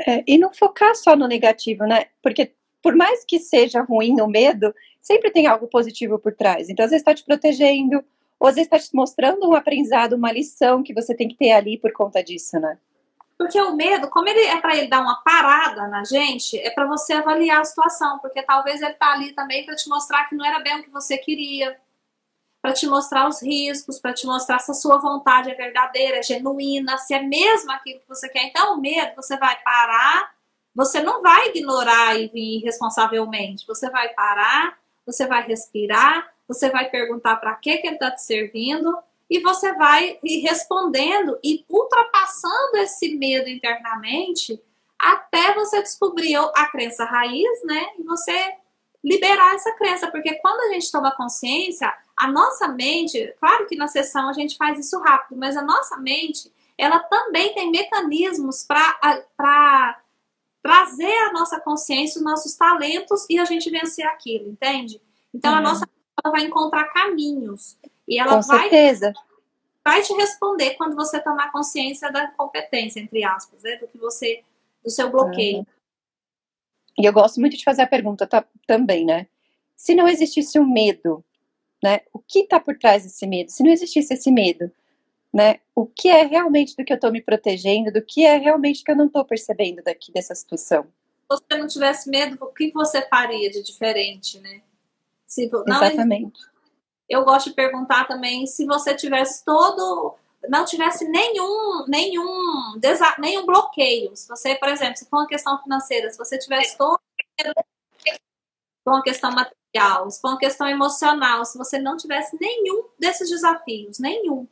É, 0.05 0.23
e 0.27 0.37
não 0.37 0.51
focar 0.51 0.95
só 0.95 1.15
no 1.15 1.27
negativo, 1.27 1.85
né? 1.85 2.07
Porque 2.21 2.53
por 2.81 2.95
mais 2.95 3.23
que 3.23 3.39
seja 3.39 3.81
ruim 3.81 4.19
o 4.19 4.27
medo, 4.27 4.75
sempre 5.01 5.31
tem 5.31 5.47
algo 5.47 5.67
positivo 5.67 6.19
por 6.19 6.33
trás. 6.33 6.69
Então, 6.69 6.83
às 6.83 6.91
vezes 6.91 7.01
está 7.01 7.15
te 7.15 7.23
protegendo, 7.23 8.03
ou 8.37 8.47
às 8.47 8.55
vezes 8.55 8.67
está 8.67 8.77
te 8.77 8.93
mostrando 8.93 9.49
um 9.49 9.53
aprendizado, 9.53 10.13
uma 10.13 10.33
lição 10.33 10.83
que 10.83 10.93
você 10.93 11.15
tem 11.15 11.29
que 11.29 11.37
ter 11.37 11.51
ali 11.51 11.77
por 11.77 11.93
conta 11.93 12.21
disso, 12.21 12.59
né? 12.59 12.77
Porque 13.37 13.59
o 13.59 13.75
medo, 13.75 14.09
como 14.09 14.27
ele 14.29 14.41
é 14.41 14.59
para 14.61 14.75
ele 14.75 14.87
dar 14.87 15.01
uma 15.01 15.21
parada 15.23 15.87
na 15.87 16.03
gente, 16.03 16.57
é 16.59 16.69
para 16.69 16.85
você 16.85 17.13
avaliar 17.13 17.61
a 17.61 17.65
situação, 17.65 18.19
porque 18.19 18.41
talvez 18.43 18.81
ele 18.81 18.93
tá 18.93 19.13
ali 19.13 19.33
também 19.33 19.65
para 19.65 19.75
te 19.75 19.89
mostrar 19.89 20.25
que 20.25 20.35
não 20.35 20.45
era 20.45 20.59
bem 20.59 20.79
o 20.79 20.83
que 20.83 20.89
você 20.89 21.17
queria, 21.17 21.77
para 22.61 22.73
te 22.73 22.87
mostrar 22.87 23.27
os 23.27 23.41
riscos, 23.41 23.99
para 23.99 24.13
te 24.13 24.25
mostrar 24.25 24.59
se 24.59 24.71
a 24.71 24.75
sua 24.75 24.97
vontade 24.97 25.51
é 25.51 25.55
verdadeira, 25.55 26.17
é 26.17 26.23
genuína, 26.23 26.97
se 26.97 27.13
é 27.13 27.21
mesmo 27.21 27.71
aquilo 27.71 27.99
que 27.99 28.07
você 28.07 28.29
quer. 28.29 28.43
Então, 28.43 28.75
o 28.75 28.81
medo, 28.81 29.15
você 29.15 29.35
vai 29.35 29.61
parar 29.61 30.33
você 30.75 31.01
não 31.01 31.21
vai 31.21 31.49
ignorar 31.49 32.19
e 32.19 32.27
vir 32.27 32.59
irresponsavelmente. 32.59 33.65
Você 33.67 33.89
vai 33.89 34.09
parar, 34.09 34.77
você 35.05 35.27
vai 35.27 35.45
respirar, 35.45 36.33
você 36.47 36.69
vai 36.69 36.89
perguntar 36.89 37.35
para 37.35 37.53
que, 37.55 37.77
que 37.77 37.87
ele 37.87 37.95
está 37.95 38.09
te 38.09 38.23
servindo 38.23 38.97
e 39.33 39.39
você 39.39 39.73
vai 39.73 40.19
ir 40.23 40.41
respondendo 40.41 41.39
e 41.43 41.65
ultrapassando 41.67 42.77
esse 42.77 43.15
medo 43.15 43.49
internamente 43.49 44.61
até 44.99 45.55
você 45.55 45.81
descobrir 45.81 46.35
a 46.35 46.67
crença 46.67 47.03
raiz, 47.03 47.63
né? 47.63 47.83
E 47.97 48.03
você 48.03 48.55
liberar 49.03 49.55
essa 49.55 49.71
crença, 49.71 50.11
porque 50.11 50.35
quando 50.35 50.61
a 50.61 50.73
gente 50.73 50.91
toma 50.91 51.15
consciência, 51.15 51.91
a 52.15 52.27
nossa 52.27 52.67
mente, 52.67 53.33
claro 53.39 53.65
que 53.65 53.75
na 53.75 53.87
sessão 53.87 54.29
a 54.29 54.33
gente 54.33 54.55
faz 54.55 54.77
isso 54.77 54.99
rápido, 54.99 55.35
mas 55.35 55.57
a 55.57 55.63
nossa 55.63 55.97
mente, 55.97 56.53
ela 56.77 56.99
também 56.99 57.55
tem 57.55 57.71
mecanismos 57.71 58.63
para 58.63 59.99
trazer 60.61 61.17
a 61.23 61.33
nossa 61.33 61.59
consciência, 61.59 62.19
os 62.19 62.23
nossos 62.23 62.53
talentos 62.53 63.25
e 63.27 63.39
a 63.39 63.45
gente 63.45 63.67
vencer 63.71 64.05
aquilo, 64.05 64.47
entende? 64.47 65.01
Então 65.33 65.53
uhum. 65.53 65.57
a 65.57 65.61
nossa 65.61 65.89
ela 66.23 66.31
vai 66.31 66.43
encontrar 66.43 66.83
caminhos 66.93 67.75
e 68.13 68.19
ela 68.19 68.35
Com 68.35 68.47
vai 68.47 68.69
certeza. 68.69 69.13
vai 69.83 70.01
te 70.01 70.13
responder 70.13 70.75
quando 70.75 70.95
você 70.95 71.19
tomar 71.19 71.51
consciência 71.51 72.11
da 72.11 72.27
competência 72.27 72.99
entre 72.99 73.23
aspas, 73.23 73.63
né, 73.63 73.77
do 73.77 73.87
que 73.87 73.97
você 73.97 74.43
do 74.83 74.89
seu 74.89 75.09
bloqueio. 75.09 75.59
Uhum. 75.59 75.65
E 76.99 77.05
eu 77.05 77.13
gosto 77.13 77.39
muito 77.39 77.57
de 77.57 77.63
fazer 77.63 77.81
a 77.81 77.87
pergunta 77.87 78.27
tá, 78.27 78.45
também, 78.67 79.05
né? 79.05 79.27
Se 79.75 79.95
não 79.95 80.07
existisse 80.07 80.59
o 80.59 80.61
um 80.61 80.71
medo, 80.71 81.23
né? 81.81 82.01
O 82.11 82.19
que 82.19 82.39
está 82.39 82.59
por 82.59 82.77
trás 82.77 83.03
desse 83.03 83.25
medo? 83.25 83.49
Se 83.49 83.63
não 83.63 83.71
existisse 83.71 84.13
esse 84.13 84.31
medo, 84.31 84.71
né? 85.33 85.59
O 85.75 85.87
que 85.87 86.09
é 86.09 86.23
realmente 86.23 86.75
do 86.75 86.85
que 86.85 86.93
eu 86.93 86.95
estou 86.95 87.11
me 87.11 87.21
protegendo, 87.21 87.91
do 87.91 88.01
que 88.01 88.23
é 88.23 88.37
realmente 88.37 88.83
que 88.83 88.91
eu 88.91 88.95
não 88.95 89.07
estou 89.07 89.25
percebendo 89.25 89.81
daqui 89.81 90.11
dessa 90.11 90.35
situação. 90.35 90.83
Se 90.83 91.39
você 91.39 91.57
não 91.57 91.67
tivesse 91.67 92.09
medo, 92.09 92.37
o 92.39 92.47
que 92.47 92.71
você 92.71 93.01
faria 93.07 93.49
de 93.49 93.63
diferente, 93.63 94.39
né? 94.39 94.61
Se, 95.25 95.49
não, 95.49 95.83
Exatamente. 95.83 96.39
Eu 97.09 97.23
gosto 97.23 97.49
de 97.49 97.55
perguntar 97.55 98.07
também 98.07 98.45
se 98.45 98.65
você 98.65 98.95
tivesse 98.95 99.43
todo, 99.43 100.15
não 100.47 100.65
tivesse 100.65 101.05
nenhum, 101.07 101.85
nenhum, 101.87 102.79
nenhum 103.19 103.45
bloqueio. 103.45 104.15
Se 104.15 104.27
você, 104.27 104.55
por 104.55 104.69
exemplo, 104.69 104.97
se 104.97 105.09
for 105.09 105.17
uma 105.17 105.27
questão 105.27 105.61
financeira, 105.61 106.09
se 106.09 106.17
você 106.17 106.37
tivesse 106.37 106.77
todo 106.77 106.99
uma 108.85 109.01
questão 109.01 109.31
material, 109.31 110.09
se 110.09 110.19
for 110.19 110.29
uma 110.29 110.37
questão 110.37 110.67
emocional, 110.67 111.45
se 111.45 111.57
você 111.57 111.79
não 111.79 111.95
tivesse 111.95 112.37
nenhum 112.39 112.85
desses 112.99 113.29
desafios, 113.29 113.97
nenhum, 113.97 114.47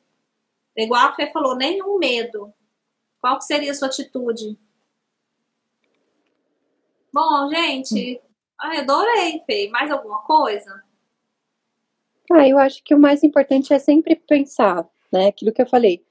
Igual 0.76 1.08
a 1.08 1.14
Fê 1.14 1.32
falou, 1.32 1.56
nenhum 1.56 1.98
medo. 1.98 2.54
Qual 3.20 3.38
que 3.38 3.46
seria 3.46 3.72
a 3.72 3.76
sua 3.76 3.88
atitude? 3.88 4.58
Bom, 7.14 7.50
gente, 7.50 8.22
ai, 8.60 8.78
adorei, 8.80 9.44
Fê. 9.46 9.70
Mais 9.70 9.92
alguma 9.92 10.22
coisa? 10.22 10.84
Ah, 12.32 12.48
eu 12.48 12.58
acho 12.58 12.84
que 12.84 12.94
o 12.94 13.00
mais 13.00 13.24
importante 13.24 13.74
é 13.74 13.80
sempre 13.80 14.16
pensar, 14.16 14.88
né? 15.12 15.28
Aquilo 15.28 15.52
que 15.52 15.62
eu 15.62 15.68
falei. 15.68 16.04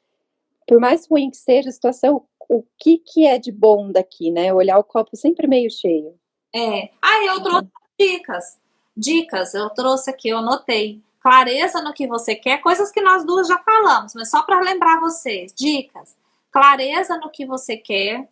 Por 0.67 0.81
mais 0.81 1.07
ruim 1.07 1.31
que 1.31 1.37
seja 1.37 1.69
a 1.69 1.73
situação, 1.73 2.27
o 2.49 2.65
que, 2.79 2.99
que 2.99 3.27
é 3.27 3.39
de 3.39 3.53
bom 3.53 3.93
daqui, 3.93 4.31
né? 4.31 4.53
Olhar 4.53 4.79
o 4.79 4.85
copo 4.85 5.17
sempre 5.17 5.47
meio 5.47 5.71
cheio. 5.71 6.19
É. 6.55 6.91
Ah, 7.01 7.25
eu 7.27 7.43
trouxe 7.43 7.69
dicas. 7.99 8.59
Dicas, 8.97 9.55
eu 9.55 9.71
trouxe 9.71 10.11
aqui, 10.11 10.29
eu 10.29 10.39
anotei 10.39 11.01
clareza 11.21 11.83
no 11.83 11.93
que 11.93 12.07
você 12.07 12.35
quer, 12.35 12.59
coisas 12.59 12.91
que 12.91 13.01
nós 13.01 13.25
duas 13.25 13.47
já 13.47 13.59
falamos, 13.59 14.15
mas 14.15 14.31
só 14.31 14.43
para 14.43 14.61
lembrar 14.61 14.99
vocês, 15.01 15.53
dicas. 15.53 16.17
Clareza 16.51 17.17
no 17.19 17.31
que 17.31 17.47
você 17.47 17.77
quer, 17.77 18.29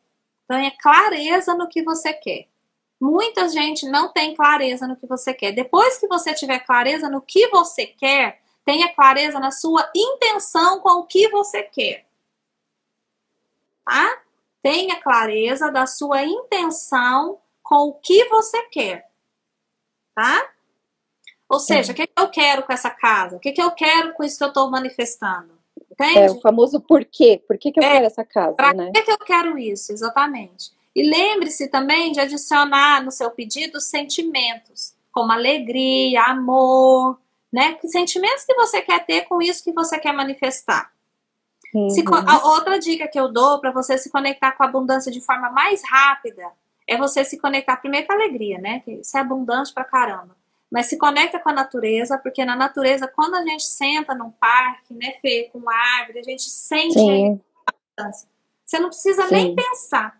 tenha 0.48 0.72
clareza 0.72 1.54
no 1.54 1.68
que 1.68 1.82
você 1.82 2.12
quer. 2.12 2.48
Muita 3.00 3.48
gente 3.48 3.88
não 3.88 4.12
tem 4.12 4.34
clareza 4.34 4.86
no 4.86 4.96
que 4.96 5.06
você 5.06 5.32
quer. 5.32 5.52
Depois 5.52 5.98
que 5.98 6.08
você 6.08 6.34
tiver 6.34 6.58
clareza 6.60 7.08
no 7.08 7.20
que 7.20 7.48
você 7.48 7.86
quer, 7.86 8.40
tenha 8.64 8.92
clareza 8.92 9.38
na 9.38 9.50
sua 9.50 9.88
intenção 9.94 10.80
com 10.80 11.00
o 11.00 11.06
que 11.06 11.28
você 11.28 11.62
quer. 11.62 12.06
Tá? 13.84 14.22
Tenha 14.60 15.00
clareza 15.00 15.70
da 15.70 15.86
sua 15.86 16.24
intenção 16.24 17.38
com 17.62 17.88
o 17.88 17.94
que 17.94 18.24
você 18.24 18.62
quer. 18.64 19.08
Tá? 20.14 20.50
Ou 21.48 21.60
seja, 21.60 21.92
o 21.92 21.94
que, 21.94 22.06
que 22.06 22.20
eu 22.20 22.28
quero 22.28 22.64
com 22.64 22.72
essa 22.72 22.90
casa? 22.90 23.36
O 23.36 23.40
que, 23.40 23.52
que 23.52 23.62
eu 23.62 23.70
quero 23.70 24.12
com 24.12 24.24
isso 24.24 24.36
que 24.36 24.44
eu 24.44 24.48
estou 24.48 24.70
manifestando? 24.70 25.56
Entende? 25.90 26.18
É 26.18 26.30
o 26.30 26.40
famoso 26.40 26.80
porquê. 26.80 27.42
Por 27.46 27.56
que, 27.56 27.72
que 27.72 27.80
eu 27.80 27.84
é, 27.84 27.92
quero 27.92 28.06
essa 28.06 28.24
casa? 28.24 28.56
Para 28.56 28.74
né? 28.74 28.90
que, 28.92 29.02
que 29.02 29.10
eu 29.10 29.18
quero 29.18 29.56
isso? 29.56 29.92
Exatamente. 29.92 30.72
E 30.98 31.08
lembre-se 31.08 31.68
também 31.68 32.12
de 32.12 32.20
adicionar 32.20 33.02
no 33.04 33.10
seu 33.10 33.30
pedido 33.30 33.80
sentimentos, 33.80 34.94
como 35.12 35.32
alegria, 35.32 36.22
amor, 36.24 37.18
né? 37.52 37.74
Que 37.74 37.88
sentimentos 37.88 38.44
que 38.44 38.54
você 38.54 38.82
quer 38.82 39.04
ter 39.04 39.22
com 39.22 39.40
isso 39.40 39.64
que 39.64 39.72
você 39.72 39.98
quer 39.98 40.12
manifestar. 40.12 40.90
Uhum. 41.74 41.90
Se, 41.90 42.02
outra 42.44 42.78
dica 42.78 43.06
que 43.06 43.18
eu 43.18 43.28
dou 43.30 43.60
para 43.60 43.70
você 43.70 43.98
se 43.98 44.10
conectar 44.10 44.52
com 44.52 44.62
a 44.62 44.66
abundância 44.66 45.12
de 45.12 45.20
forma 45.20 45.50
mais 45.50 45.82
rápida 45.88 46.46
é 46.86 46.96
você 46.96 47.24
se 47.24 47.38
conectar 47.38 47.76
primeiro 47.76 48.06
com 48.06 48.12
a 48.14 48.16
alegria, 48.16 48.58
né? 48.58 48.80
Que 48.80 48.92
isso 48.92 49.16
é 49.16 49.20
abundante 49.20 49.72
pra 49.72 49.84
caramba 49.84 50.38
mas 50.70 50.86
se 50.86 50.98
conecta 50.98 51.38
com 51.38 51.48
a 51.48 51.52
natureza, 51.52 52.18
porque 52.18 52.44
na 52.44 52.54
natureza, 52.54 53.08
quando 53.08 53.36
a 53.36 53.42
gente 53.42 53.64
senta 53.64 54.14
num 54.14 54.30
parque, 54.30 54.92
né, 54.94 55.12
Fê, 55.20 55.48
com 55.52 55.68
árvore, 55.68 56.18
a 56.18 56.22
gente 56.22 56.42
sente 56.42 56.98
a 56.98 57.72
mudança. 58.02 58.28
Você 58.64 58.78
não 58.78 58.88
precisa 58.90 59.26
Sim. 59.28 59.34
nem 59.34 59.56
pensar. 59.56 60.17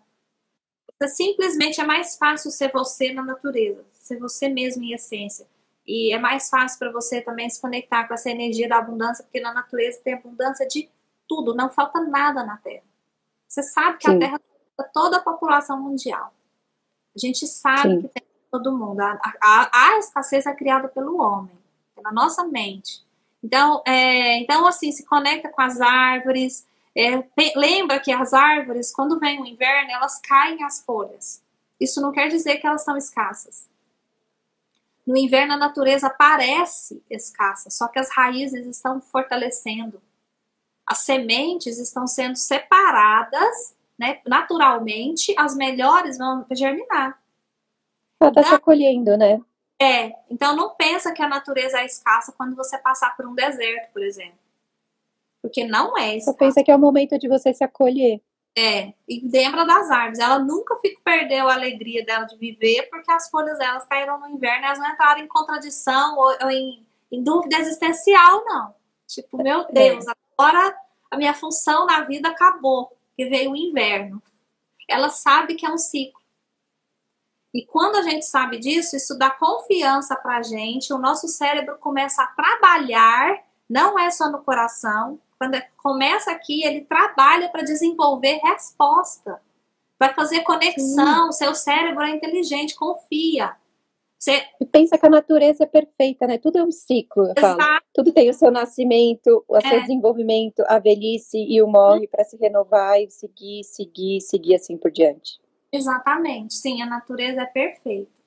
Você 0.99 1.07
simplesmente 1.07 1.79
é 1.79 1.85
mais 1.85 2.17
fácil 2.17 2.51
ser 2.51 2.71
você 2.71 3.13
na 3.13 3.23
natureza, 3.23 3.85
ser 3.93 4.19
você 4.19 4.49
mesmo 4.49 4.83
em 4.83 4.93
essência. 4.93 5.47
E 5.87 6.13
é 6.13 6.19
mais 6.19 6.49
fácil 6.49 6.77
para 6.77 6.91
você 6.91 7.21
também 7.21 7.49
se 7.49 7.59
conectar 7.59 8.07
com 8.07 8.13
essa 8.13 8.29
energia 8.29 8.67
da 8.67 8.77
abundância, 8.77 9.23
porque 9.23 9.39
na 9.39 9.53
natureza 9.53 10.01
tem 10.03 10.13
abundância 10.13 10.67
de 10.67 10.89
tudo, 11.27 11.55
não 11.55 11.69
falta 11.69 12.01
nada 12.01 12.43
na 12.43 12.57
Terra. 12.57 12.83
Você 13.47 13.63
sabe 13.63 13.97
que 13.97 14.09
Sim. 14.09 14.17
a 14.17 14.19
Terra 14.19 14.39
tem 14.39 14.85
toda 14.93 15.17
a 15.17 15.21
população 15.21 15.81
mundial. 15.81 16.33
A 17.15 17.19
gente 17.19 17.47
sabe 17.47 17.95
Sim. 17.95 18.01
que 18.01 18.07
tem 18.09 18.23
todo 18.51 18.77
mundo. 18.77 18.99
A, 18.99 19.19
a, 19.41 19.69
a, 19.93 19.97
escassez 19.99 20.45
é 20.45 20.53
criada 20.53 20.87
pelo 20.87 21.19
homem, 21.21 21.57
pela 21.95 22.11
nossa 22.11 22.43
mente. 22.43 23.03
Então, 23.43 23.81
é, 23.85 24.37
então 24.39 24.67
assim, 24.67 24.91
se 24.91 25.05
conecta 25.05 25.49
com 25.49 25.61
as 25.61 25.79
árvores. 25.79 26.67
É, 26.99 27.23
lembra 27.55 27.99
que 27.99 28.11
as 28.11 28.33
árvores, 28.33 28.91
quando 28.91 29.19
vem 29.19 29.41
o 29.41 29.45
inverno, 29.45 29.91
elas 29.91 30.19
caem 30.19 30.63
as 30.63 30.83
folhas. 30.83 31.41
Isso 31.79 32.01
não 32.01 32.11
quer 32.11 32.27
dizer 32.27 32.57
que 32.57 32.67
elas 32.67 32.83
são 32.83 32.97
escassas. 32.97 33.69
No 35.07 35.15
inverno, 35.15 35.53
a 35.53 35.57
natureza 35.57 36.09
parece 36.09 37.01
escassa, 37.09 37.69
só 37.69 37.87
que 37.87 37.97
as 37.97 38.11
raízes 38.11 38.67
estão 38.67 38.99
fortalecendo. 39.01 40.01
As 40.85 40.99
sementes 40.99 41.79
estão 41.79 42.05
sendo 42.05 42.35
separadas 42.35 43.75
né, 43.99 44.21
naturalmente, 44.25 45.35
as 45.37 45.53
melhores 45.53 46.17
vão 46.17 46.45
germinar. 46.51 47.21
Ela 48.21 48.29
está 48.31 48.43
se 48.43 48.55
acolhendo, 48.55 49.17
né? 49.17 49.41
É, 49.81 50.13
então 50.29 50.55
não 50.55 50.73
pensa 50.75 51.11
que 51.11 51.21
a 51.21 51.27
natureza 51.27 51.79
é 51.79 51.85
escassa 51.85 52.31
quando 52.31 52.55
você 52.55 52.77
passar 52.77 53.15
por 53.15 53.25
um 53.25 53.35
deserto, 53.35 53.91
por 53.91 54.01
exemplo. 54.01 54.39
Porque 55.41 55.65
não 55.65 55.97
é 55.97 56.17
escassa. 56.17 56.31
Só 56.31 56.37
pensa 56.37 56.63
que 56.63 56.71
é 56.71 56.75
o 56.75 56.79
momento 56.79 57.17
de 57.17 57.27
você 57.27 57.53
se 57.53 57.63
acolher. 57.63 58.21
É, 58.57 58.93
e 59.07 59.25
lembra 59.31 59.65
das 59.65 59.89
árvores. 59.89 60.19
Ela 60.19 60.39
nunca 60.39 60.75
perdeu 61.03 61.47
a 61.47 61.53
alegria 61.53 62.03
dela 62.05 62.25
de 62.25 62.35
viver 62.35 62.89
porque 62.89 63.11
as 63.11 63.29
folhas 63.29 63.57
delas 63.57 63.85
caíram 63.85 64.19
no 64.19 64.27
inverno 64.27 64.63
e 64.63 64.65
elas 64.65 64.79
não 64.79 64.91
entraram 64.91 65.21
em 65.21 65.27
contradição 65.27 66.17
ou, 66.17 66.35
ou 66.41 66.51
em, 66.51 66.85
em, 67.11 67.23
dúvida 67.23 67.57
existencial, 67.57 68.43
não. 68.45 68.73
Tipo, 69.07 69.41
meu 69.41 69.61
é. 69.61 69.71
Deus, 69.71 70.07
é. 70.07 70.11
agora 70.37 70.75
a 71.09 71.17
minha 71.17 71.33
função 71.33 71.85
na 71.85 72.01
vida 72.01 72.29
acabou, 72.29 72.91
que 73.15 73.25
veio 73.29 73.51
o 73.51 73.55
inverno. 73.55 74.21
Ela 74.89 75.09
sabe 75.09 75.55
que 75.55 75.65
é 75.65 75.69
um 75.69 75.77
ciclo. 75.77 76.19
E 77.53 77.65
quando 77.65 77.95
a 77.95 78.01
gente 78.03 78.25
sabe 78.25 78.59
disso, 78.59 78.95
isso 78.95 79.17
dá 79.17 79.29
confiança 79.29 80.15
para 80.15 80.37
a 80.37 80.43
gente, 80.43 80.93
o 80.93 80.99
nosso 80.99 81.27
cérebro 81.27 81.77
começa 81.79 82.21
a 82.21 82.27
trabalhar, 82.27 83.43
não 83.67 83.97
é 83.97 84.11
só 84.11 84.29
no 84.29 84.43
coração, 84.43 85.19
quando 85.39 85.55
é, 85.55 85.67
começa 85.77 86.31
aqui, 86.31 86.63
ele 86.65 86.81
trabalha 86.81 87.47
para 87.47 87.63
desenvolver 87.63 88.39
resposta, 88.43 89.41
vai 89.97 90.13
fazer 90.13 90.41
conexão, 90.41 91.31
Sim. 91.31 91.45
seu 91.45 91.55
cérebro 91.55 92.03
é 92.03 92.11
inteligente, 92.11 92.75
confia. 92.75 93.55
Você... 94.17 94.43
E 94.59 94.65
pensa 94.65 94.97
que 94.97 95.05
a 95.05 95.09
natureza 95.09 95.63
é 95.63 95.65
perfeita, 95.65 96.27
né? 96.27 96.37
Tudo 96.37 96.57
é 96.57 96.63
um 96.63 96.71
ciclo, 96.71 97.33
Tudo 97.93 98.11
tem 98.11 98.29
o 98.29 98.33
seu 98.33 98.51
nascimento, 98.51 99.45
o 99.47 99.61
seu 99.61 99.77
é. 99.77 99.79
desenvolvimento, 99.79 100.61
a 100.67 100.77
velhice 100.77 101.37
e 101.37 101.61
o 101.61 101.67
morre 101.67 102.05
para 102.05 102.25
se 102.25 102.35
renovar 102.35 102.99
e 103.01 103.09
seguir, 103.09 103.63
seguir, 103.63 104.19
seguir 104.19 104.55
assim 104.55 104.77
por 104.77 104.91
diante. 104.91 105.39
Exatamente, 105.71 106.53
sim, 106.55 106.81
a 106.81 106.85
natureza 106.85 107.43
é 107.43 107.45
perfeita. 107.45 108.18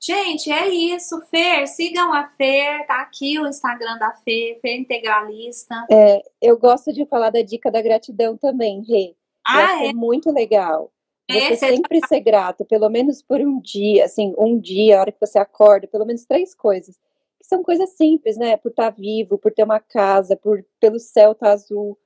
Gente, 0.00 0.50
é 0.50 0.68
isso, 0.68 1.20
Fer. 1.22 1.66
Sigam 1.66 2.12
a 2.12 2.28
Fer, 2.28 2.86
tá 2.86 3.00
aqui 3.00 3.38
o 3.38 3.46
Instagram 3.46 3.98
da 3.98 4.12
Fer, 4.12 4.58
Fer 4.60 4.76
Integralista. 4.76 5.86
É, 5.90 6.22
eu 6.40 6.56
gosto 6.56 6.92
de 6.92 7.04
falar 7.06 7.30
da 7.30 7.42
dica 7.42 7.70
da 7.70 7.82
gratidão 7.82 8.36
também, 8.36 8.84
Rê. 8.88 9.16
Ah, 9.44 9.86
é? 9.86 9.92
muito 9.92 10.30
legal. 10.30 10.92
Você 11.30 11.52
é, 11.52 11.56
sempre 11.56 12.00
tá... 12.00 12.06
ser 12.06 12.20
grato, 12.20 12.64
pelo 12.64 12.88
menos 12.88 13.20
por 13.22 13.40
um 13.40 13.60
dia, 13.60 14.04
assim, 14.04 14.34
um 14.38 14.58
dia, 14.58 14.96
a 14.96 15.00
hora 15.00 15.12
que 15.12 15.20
você 15.20 15.38
acorda, 15.38 15.86
pelo 15.86 16.06
menos 16.06 16.24
três 16.24 16.54
coisas. 16.54 16.96
Que 17.38 17.46
são 17.46 17.62
coisas 17.62 17.90
simples, 17.90 18.36
né? 18.36 18.56
Por 18.56 18.70
estar 18.70 18.92
tá 18.92 18.96
vivo, 18.98 19.36
por 19.36 19.52
ter 19.52 19.64
uma 19.64 19.80
casa, 19.80 20.36
por 20.36 20.64
pelo 20.80 20.98
céu 20.98 21.32
estar 21.32 21.46
tá 21.46 21.52
azul, 21.52 21.98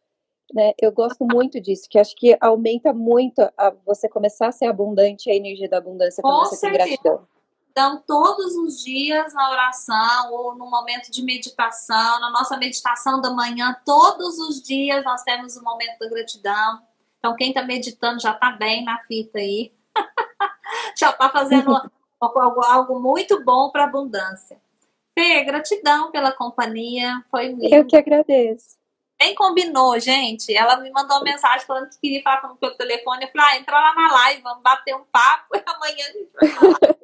né? 0.53 0.73
Eu 0.81 0.91
gosto 0.91 1.27
muito 1.31 1.61
disso, 1.61 1.89
que 1.89 1.99
acho 1.99 2.17
que 2.17 2.37
aumenta 2.41 2.93
muito 2.93 3.41
a 3.57 3.71
você 3.85 4.09
começar 4.09 4.49
a 4.49 4.53
ser 4.53 4.67
abundante, 4.67 5.31
a 5.31 5.35
energia 5.35 5.69
da 5.69 5.79
abundância 5.79 6.23
quando 6.23 6.49
você 6.49 6.57
certeza. 6.57 6.85
tem 6.85 6.97
gratidão. 6.97 7.33
Então, 7.73 8.03
todos 8.07 8.55
os 8.55 8.83
dias 8.83 9.33
na 9.33 9.51
oração 9.51 10.31
ou 10.31 10.55
no 10.55 10.71
momento 10.71 11.11
de 11.11 11.25
meditação, 11.25 12.21
na 12.21 12.31
nossa 12.31 12.55
meditação 12.59 13.19
da 13.19 13.31
manhã, 13.31 13.75
todos 13.83 14.39
os 14.39 14.63
dias 14.63 15.03
nós 15.07 15.23
temos 15.23 15.57
o 15.57 15.65
momento 15.65 15.99
da 15.99 16.09
gratidão. 16.09 16.83
Então, 17.19 17.35
quem 17.35 17.49
está 17.49 17.63
meditando 17.63 18.21
já 18.21 18.33
está 18.33 18.51
bem 18.51 18.85
na 18.85 18.99
fita 19.05 19.39
aí. 19.39 19.73
já 21.01 21.11
está 21.11 21.31
fazendo 21.31 21.75
algo, 22.21 22.63
algo 22.63 23.01
muito 23.01 23.43
bom 23.43 23.71
para 23.71 23.85
abundância. 23.85 24.61
Fê, 25.19 25.43
gratidão 25.43 26.11
pela 26.11 26.31
companhia. 26.31 27.25
Foi 27.31 27.49
lindo. 27.49 27.75
Eu 27.75 27.87
que 27.87 27.97
agradeço. 27.97 28.77
Nem 29.19 29.35
combinou, 29.35 29.99
gente. 29.99 30.55
Ela 30.55 30.77
me 30.77 30.91
mandou 30.91 31.17
uma 31.17 31.25
mensagem 31.25 31.67
falando 31.67 31.89
que 31.89 31.99
queria 31.99 32.23
falar 32.23 32.43
comigo 32.43 32.61
pelo 32.61 32.75
telefone. 32.75 33.25
Eu 33.25 33.31
falei, 33.31 33.47
ah, 33.47 33.57
entra 33.57 33.81
lá 33.81 33.95
na 33.95 34.13
live, 34.13 34.43
vamos 34.43 34.63
bater 34.63 34.95
um 34.95 35.05
papo 35.05 35.57
e 35.57 35.63
amanhã 35.65 36.05
a 36.07 36.13
gente 36.13 36.31
vai 36.35 36.49
falar. 36.49 36.97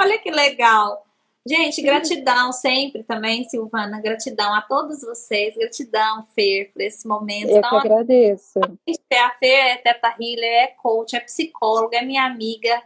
Olha 0.00 0.18
que 0.18 0.30
legal. 0.30 1.04
Gente, 1.46 1.82
gratidão 1.82 2.52
sempre 2.52 3.02
também, 3.02 3.44
Silvana. 3.44 4.00
Gratidão 4.00 4.54
a 4.54 4.62
todos 4.62 5.02
vocês. 5.02 5.54
Gratidão, 5.54 6.24
Fer, 6.34 6.72
por 6.72 6.80
esse 6.80 7.06
momento. 7.06 7.50
Eu 7.50 7.58
então, 7.58 7.70
que 7.70 7.76
agradeço. 7.76 8.58
A 8.60 9.30
Fer 9.38 9.66
é 9.66 9.76
teta 9.76 10.16
healer, 10.18 10.64
é 10.64 10.66
coach, 10.68 11.14
é 11.14 11.20
psicóloga, 11.20 11.98
é 11.98 12.02
minha 12.02 12.24
amiga. 12.24 12.82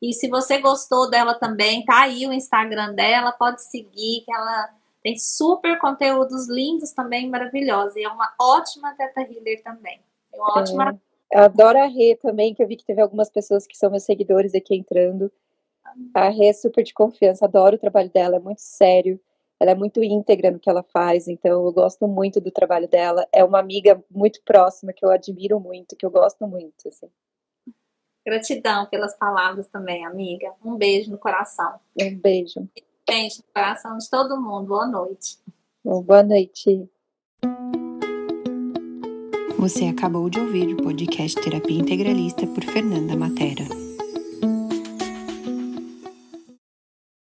E 0.00 0.12
se 0.12 0.28
você 0.28 0.58
gostou 0.58 1.10
dela 1.10 1.34
também, 1.34 1.84
tá 1.84 2.02
aí 2.02 2.26
o 2.26 2.32
Instagram 2.32 2.94
dela, 2.94 3.32
pode 3.32 3.62
seguir, 3.62 4.22
que 4.24 4.32
ela 4.32 4.70
tem 5.02 5.18
super 5.18 5.78
conteúdos 5.78 6.48
lindos 6.48 6.92
também, 6.92 7.28
maravilhosos. 7.28 7.96
E 7.96 8.04
é 8.04 8.08
uma 8.08 8.32
ótima 8.40 8.94
Teta 8.94 9.22
Healer 9.22 9.62
também. 9.64 10.00
É 10.32 10.36
uma 10.36 10.60
ótima. 10.60 11.00
É, 11.32 11.38
eu 11.38 11.44
adoro 11.44 11.78
a 11.78 11.86
Rê 11.86 12.16
também, 12.22 12.54
que 12.54 12.62
eu 12.62 12.68
vi 12.68 12.76
que 12.76 12.84
teve 12.84 13.00
algumas 13.00 13.28
pessoas 13.28 13.66
que 13.66 13.76
são 13.76 13.90
meus 13.90 14.04
seguidores 14.04 14.54
aqui 14.54 14.76
entrando. 14.76 15.32
A 16.14 16.28
Rê 16.28 16.46
é 16.46 16.52
super 16.52 16.82
de 16.82 16.94
confiança, 16.94 17.44
adoro 17.44 17.76
o 17.76 17.78
trabalho 17.78 18.10
dela, 18.10 18.36
é 18.36 18.40
muito 18.40 18.60
sério. 18.60 19.20
Ela 19.58 19.70
é 19.70 19.74
muito 19.74 20.02
íntegra 20.02 20.50
no 20.50 20.58
que 20.58 20.68
ela 20.68 20.82
faz, 20.82 21.28
então 21.28 21.64
eu 21.64 21.72
gosto 21.72 22.06
muito 22.06 22.40
do 22.40 22.50
trabalho 22.50 22.86
dela. 22.88 23.26
É 23.32 23.42
uma 23.42 23.58
amiga 23.58 24.02
muito 24.10 24.42
próxima 24.44 24.92
que 24.92 25.04
eu 25.04 25.10
admiro 25.10 25.58
muito, 25.58 25.96
que 25.96 26.04
eu 26.04 26.10
gosto 26.10 26.46
muito. 26.46 26.88
Assim. 26.88 27.08
Gratidão 28.24 28.86
pelas 28.86 29.16
palavras 29.16 29.68
também, 29.68 30.04
amiga. 30.04 30.52
Um 30.62 30.76
beijo 30.76 31.10
no 31.10 31.16
coração. 31.16 31.80
Um 31.98 32.18
beijo. 32.18 32.68
Gente, 33.08 33.38
no 33.38 33.44
coração 33.54 33.96
de 33.96 34.10
todo 34.10 34.40
mundo. 34.40 34.66
Boa 34.66 34.86
noite. 34.86 35.38
Boa 35.82 36.22
noite. 36.22 36.90
Você 39.58 39.86
acabou 39.86 40.28
de 40.28 40.38
ouvir 40.38 40.74
o 40.74 40.76
podcast 40.76 41.40
Terapia 41.40 41.78
Integralista 41.78 42.46
por 42.46 42.62
Fernanda 42.64 43.16
Matera. 43.16 43.85